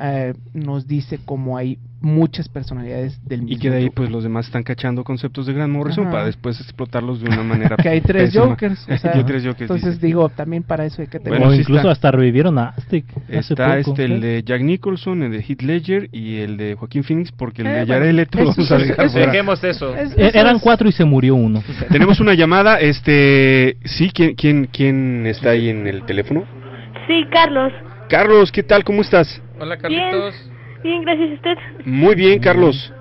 [0.00, 3.94] eh, nos dice cómo hay muchas personalidades del mismo y que de ahí Joker.
[3.96, 6.12] pues los demás están cachando conceptos de Grant Morrison Ajá.
[6.12, 8.44] para después explotarlos de una manera que hay tres pésima.
[8.46, 8.86] Jokers.
[8.88, 10.06] o sea, Y hay tres Jokers, entonces dice.
[10.06, 11.40] digo, también para eso hay que tener.
[11.40, 11.90] Bueno, o incluso está.
[11.90, 13.04] hasta revivieron a Aztec.
[13.36, 16.74] hace Está poco, este el de Jack Nicholson, el de Heath Ledger y el de
[16.76, 19.12] Joaquín Phoenix porque el Eh, de Jared Leto lo eso vamos a es- dejar eso-
[19.14, 19.32] fuera.
[19.32, 19.96] Dejemos eso.
[19.96, 21.64] Es- eso Eran es- cuatro y se murió uno.
[21.90, 26.44] Tenemos una llamada, este, sí, ¿quién, quién, quién está ahí en el teléfono?
[27.08, 27.72] Sí, Carlos.
[28.08, 28.84] Carlos, ¿qué tal?
[28.84, 29.42] ¿Cómo estás?
[29.60, 30.50] Hola, Carlitos.
[30.82, 31.58] Bien, gracias a usted.
[31.84, 32.92] Muy bien, Carlos.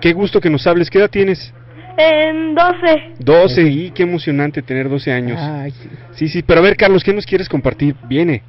[0.00, 0.88] Qué gusto que nos hables.
[0.90, 1.52] ¿Qué edad tienes?
[1.96, 3.14] En 12.
[3.18, 5.38] 12, y qué emocionante tener 12 años.
[5.40, 5.72] Ay,
[6.12, 6.28] sí.
[6.28, 7.96] Sí, pero a ver, Carlos, ¿qué nos quieres compartir?
[8.04, 8.42] Viene.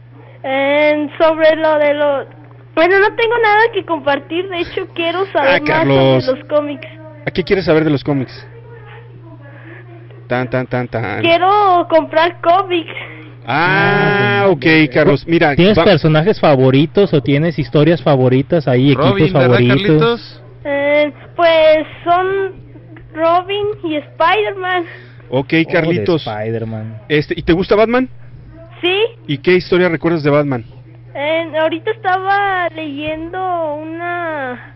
[0.44, 2.28] En sobre lo de los...
[2.76, 4.48] Bueno, no tengo nada que compartir.
[4.48, 6.88] De hecho, quiero saber Ah, más sobre los cómics.
[7.26, 8.48] ¿A qué quieres saber de los cómics?
[10.28, 11.22] Tan, tan, tan, tan.
[11.22, 12.94] Quiero comprar cómics.
[13.52, 15.26] Ah, ok, Carlos.
[15.28, 20.42] Mira, ¿Tienes va- personajes favoritos o tienes historias favoritas ahí, Robin, equipos ¿verdad, favoritos?
[20.64, 22.28] Eh, pues son
[23.16, 24.84] Robin y Spider-Man.
[25.32, 26.28] ok, Oh, Carlitos.
[26.28, 27.02] Spider-Man.
[27.10, 28.08] Este, ¿y te gusta Batman?
[28.82, 28.96] Sí.
[29.26, 30.64] ¿Y qué historia recuerdas de Batman?
[31.16, 33.40] Eh, ahorita estaba leyendo
[33.74, 34.76] una...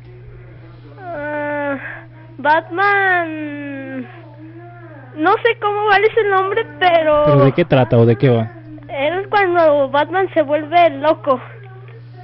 [1.00, 1.78] ah,
[2.40, 4.08] Batman...
[5.16, 7.22] No sé cómo vale ese nombre, pero...
[7.26, 8.50] ¿Pero de qué trata o de qué va?
[8.94, 11.42] Era cuando Batman se vuelve loco.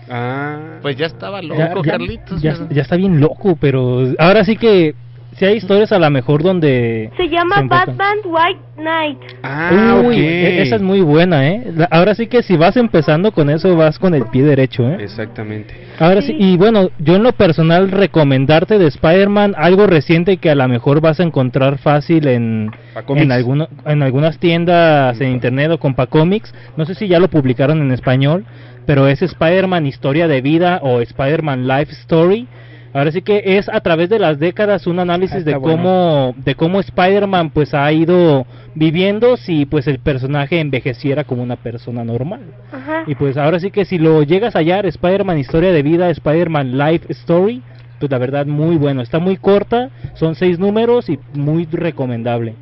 [0.10, 0.58] Ah.
[0.82, 2.42] Pues ya estaba loco, Ya- ya- Carlitos.
[2.42, 4.96] Ya, ya está bien loco, pero ahora sí que
[5.40, 7.10] si hay historias a lo mejor donde...
[7.18, 7.64] Se llama se.
[7.68, 9.18] Batman White Knight.
[9.42, 10.22] Ah, Uy, ok.
[10.22, 11.64] e- esa es muy buena, ¿eh?
[11.76, 14.98] La- Ahora sí que si vas empezando con eso vas con el pie derecho, ¿eh?
[15.02, 15.74] Exactamente.
[16.00, 20.56] Ahora sí, y bueno, yo en lo personal recomendarte de Spider-Man algo reciente que a
[20.56, 22.72] lo mejor vas a encontrar fácil en,
[23.16, 26.54] en, alguno- en algunas tiendas en internet o con Pacomics.
[26.78, 28.46] No sé si ya lo publicaron en español,
[28.86, 32.48] pero es Spider-Man Historia de Vida o Spider-Man Life Story.
[32.94, 35.78] Ahora sí que es a través de las décadas un análisis Ah, está de bueno.
[35.78, 41.56] cómo de cómo Spider-Man pues ha ido viviendo si pues el personaje envejeciera como una
[41.56, 42.42] persona normal.
[42.72, 43.04] Ajá.
[43.08, 46.78] Y pues ahora sí que si lo llegas a hallar, Spider-Man Historia de Vida, Spider-Man
[46.78, 47.62] Life Story,
[48.00, 49.02] pues la verdad muy bueno.
[49.02, 52.56] Está muy corta, son seis números y muy recomendable.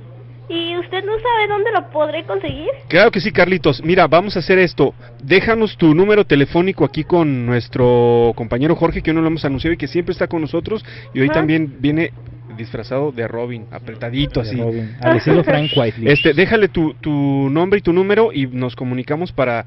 [0.49, 2.69] ¿Y usted no sabe dónde lo podré conseguir?
[2.87, 3.83] Claro que sí, Carlitos.
[3.83, 4.93] Mira, vamos a hacer esto.
[5.21, 9.73] Déjanos tu número telefónico aquí con nuestro compañero Jorge, que hoy no lo hemos anunciado
[9.73, 10.85] y que siempre está con nosotros.
[11.13, 12.13] Y hoy también viene
[12.57, 14.59] disfrazado de Robin, apretadito De así.
[14.59, 16.11] Robin, al estilo Frank Whiteley.
[16.11, 19.65] Este, déjale tu, tu nombre y tu número y nos comunicamos para,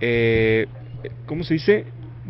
[0.00, 0.66] eh,
[1.26, 1.84] ¿cómo se dice?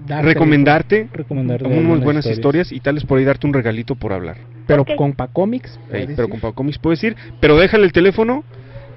[0.07, 2.68] Darte Recomendarte Recomendarte algunas buenas historias.
[2.68, 4.36] historias y tal vez por ahí darte un regalito por hablar.
[4.66, 4.94] Pero Ok.
[4.96, 5.78] con Pacomics.
[5.88, 8.44] Puedes pero con Pau Comics puedes ir, pero déjale el teléfono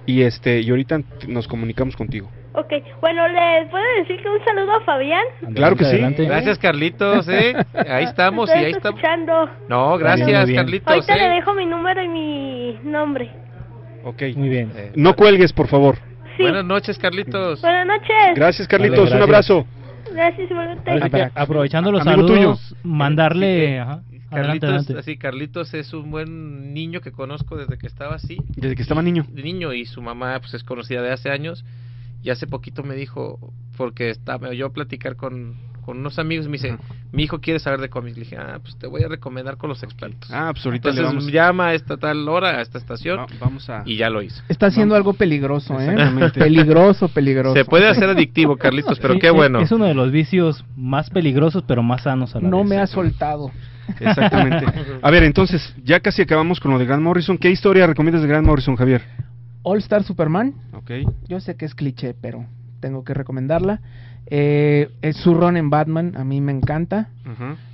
[0.06, 2.30] y este y ahorita nos comunicamos contigo.
[2.54, 5.26] Ok, bueno, ¿le puedo decir que un saludo a Fabián?
[5.56, 5.92] Claro que sí.
[5.92, 6.24] adelante.
[6.26, 7.54] Gracias, Carlitos, ¿eh?
[7.90, 8.98] Ahí estamos y ahí estamos.
[9.00, 9.50] escuchando.
[9.68, 10.62] No, gracias, bien.
[10.64, 11.30] Carlitos, Ahorita le ¿eh?
[11.36, 13.30] dejo mi número y mi nombre.
[14.06, 14.22] Ok.
[14.38, 14.72] Muy bien.
[14.76, 15.98] Eh, No cuelgues, por favor.
[16.38, 16.44] Sí.
[16.44, 17.60] Buenas noches, Carlitos.
[17.62, 18.36] Buenas noches.
[18.36, 19.10] Gracias, Carlitos.
[19.10, 19.50] Vale, Un gracias.
[19.52, 19.68] abrazo.
[20.14, 23.80] Gracias, aprovechando los Amigo saludos, mandarle...
[23.80, 24.02] ajá,
[24.36, 24.98] Carlitos, adelante.
[24.98, 28.38] así, Carlitos es un buen niño que conozco desde que estaba así.
[28.56, 29.26] Desde que estaba niño.
[29.32, 31.66] niño y su mamá pues es conocida de hace años
[32.24, 35.56] y hace poquito me dijo porque estaba yo a platicar con,
[35.86, 36.82] con unos amigos me dice Ajá.
[37.12, 39.70] mi hijo quiere saber de cómics le dije ah pues te voy a recomendar con
[39.70, 42.78] los expertos Ah, pues ahorita le entonces vamos, llama a esta tal hora a esta
[42.80, 45.96] estación va- vamos a y ya lo hizo Está haciendo algo peligroso, ¿eh?
[46.34, 47.54] Peligroso, peligroso.
[47.56, 50.66] se puede hacer adictivo Carlitos pero Sí, qué es- bueno Es uno de los vicios
[50.76, 52.68] más peligrosos pero más sanos a la No vez.
[52.70, 53.52] me ha soltado.
[54.00, 54.66] Exactamente.
[55.02, 57.38] A ver, entonces, ya casi acabamos con lo de Grant Morrison.
[57.38, 59.04] ¿Qué historia recomiendas de Grant Morrison, Javier?
[59.62, 60.56] All Star Superman.
[60.74, 60.92] Ok.
[61.28, 62.46] Yo sé que es cliché, pero
[62.80, 63.82] tengo que recomendarla.
[64.28, 67.10] Eh, es su run en Batman, a mí me encanta.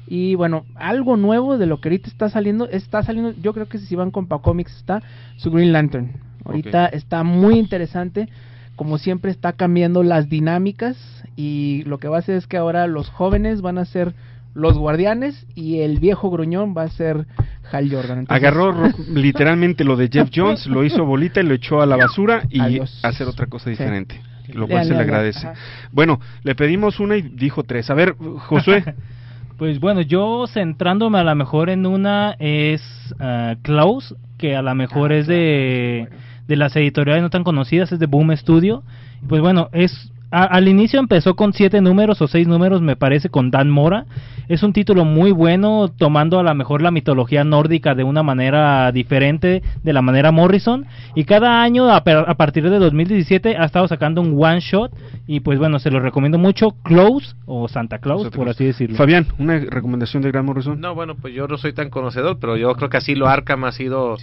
[0.08, 3.78] Y bueno, algo nuevo de lo que ahorita está saliendo, está saliendo, yo creo que
[3.78, 5.02] si van con Comics está
[5.38, 6.12] su Green Lantern.
[6.44, 8.28] Ahorita está muy interesante.
[8.76, 10.98] Como siempre está cambiando las dinámicas
[11.36, 14.14] y lo que va a hacer es que ahora los jóvenes van a ser
[14.54, 17.26] los guardianes y el viejo gruñón va a ser
[17.72, 18.20] Hal Jordan.
[18.20, 18.74] Entonces- Agarró
[19.14, 22.60] literalmente lo de Jeff Jones, lo hizo bolita y lo echó a la basura y
[22.60, 23.00] Adiós.
[23.04, 23.78] hacer otra cosa Sí.
[24.54, 25.48] Lo cual se le agradece.
[25.48, 25.60] Ajá.
[25.92, 27.90] Bueno, le pedimos una y dijo tres.
[27.90, 28.16] A ver,
[28.48, 28.96] Josué.
[29.62, 32.82] Pues bueno, yo centrándome a lo mejor en una es
[33.20, 36.10] ah, Klaus, que a lo mejor es de,
[36.48, 38.82] de las editoriales no tan conocidas, es de Boom Studio.
[39.30, 43.30] Pues bueno, es a- al inicio empezó con siete números o seis números, me parece,
[43.30, 44.06] con Dan Mora.
[44.48, 48.92] Es un título muy bueno, tomando a lo mejor la mitología nórdica de una manera
[48.92, 50.86] diferente de la manera Morrison.
[51.16, 54.92] Y cada año, a, per- a partir de 2017, ha estado sacando un one shot.
[55.28, 56.72] Y pues bueno, se lo recomiendo mucho.
[56.84, 58.98] Close o Santa Claus, por así decirlo.
[58.98, 60.82] Fabián, una recomendación de Gran Morrison.
[60.82, 63.64] No, bueno, pues yo no soy tan conocedor, pero yo creo que así lo Arkham
[63.66, 64.18] ha sido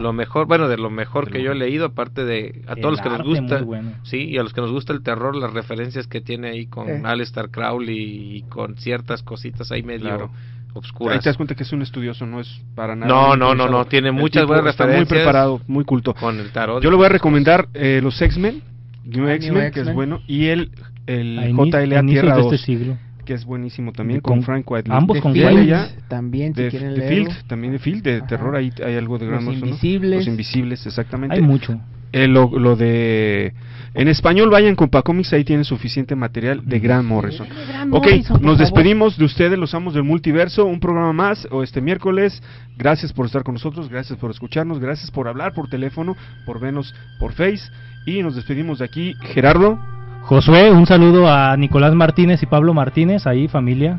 [0.00, 3.00] lo mejor, bueno, de lo mejor que yo he leído, aparte de a todos los
[3.00, 3.92] que nos gusta, bueno.
[4.02, 6.88] sí, y a los que nos gusta el terror, las referencias que tiene ahí con
[6.88, 7.02] Eh.
[7.04, 10.30] Aleister Crowley y con ciertas cositas ahí medio Claro.
[10.74, 11.14] obscuras.
[11.16, 13.08] Ahí te das cuenta que es un estudioso, no es para nada.
[13.12, 15.10] No, no, no, no, tiene El muchas buenas está referencias.
[15.10, 16.14] Muy preparado, muy culto.
[16.14, 16.82] Con el tarot.
[16.82, 18.62] Yo le voy a recomendar eh, los X-Men,
[19.04, 20.70] New X-Men, que es bueno, y el,
[21.06, 22.96] el JLA Tierra de 2, este siglo.
[23.30, 24.96] Que es buenísimo también, con, con- Frank Whiteley.
[24.98, 25.72] ambos con Whiteley.
[26.08, 27.08] También, si de, quieren de.
[27.08, 29.54] Field, también de Field, de terror, ahí hay algo de Gran Los.
[29.54, 30.18] Invisibles.
[30.18, 31.36] Los Invisibles, exactamente.
[31.36, 31.80] Hay mucho.
[32.10, 33.52] Eh, lo, lo de...
[33.94, 37.46] En español vayan con Pacomics, ahí tienen suficiente material de Gran Morrison.
[37.68, 38.58] Gran Ok, Morrison, nos favor.
[38.58, 42.42] despedimos de ustedes, los amos del multiverso, un programa más o este miércoles.
[42.76, 46.16] Gracias por estar con nosotros, gracias por escucharnos, gracias por hablar por teléfono,
[46.46, 47.70] por vernos por Face
[48.06, 49.14] y nos despedimos de aquí.
[49.32, 49.78] Gerardo,
[50.22, 53.98] Josué, un saludo a Nicolás Martínez y Pablo Martínez, ahí familia.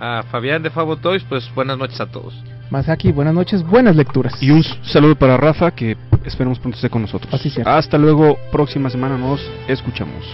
[0.00, 2.34] A Fabián de Fabo Toys, pues buenas noches a todos.
[2.70, 4.40] Masaki, buenas noches, buenas lecturas.
[4.42, 7.32] y un saludo para Rafa que esperemos pronto esté con nosotros.
[7.34, 7.64] Así sea.
[7.76, 10.24] Hasta luego, próxima semana nos escuchamos.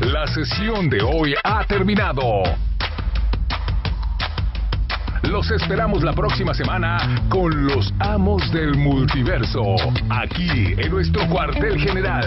[0.00, 2.42] La sesión de hoy ha terminado.
[5.30, 9.62] Los esperamos la próxima semana con los amos del multiverso,
[10.10, 12.26] aquí en nuestro cuartel general.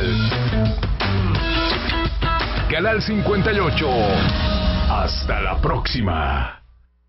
[2.69, 3.87] Canal 58.
[4.89, 6.56] Hasta la próxima.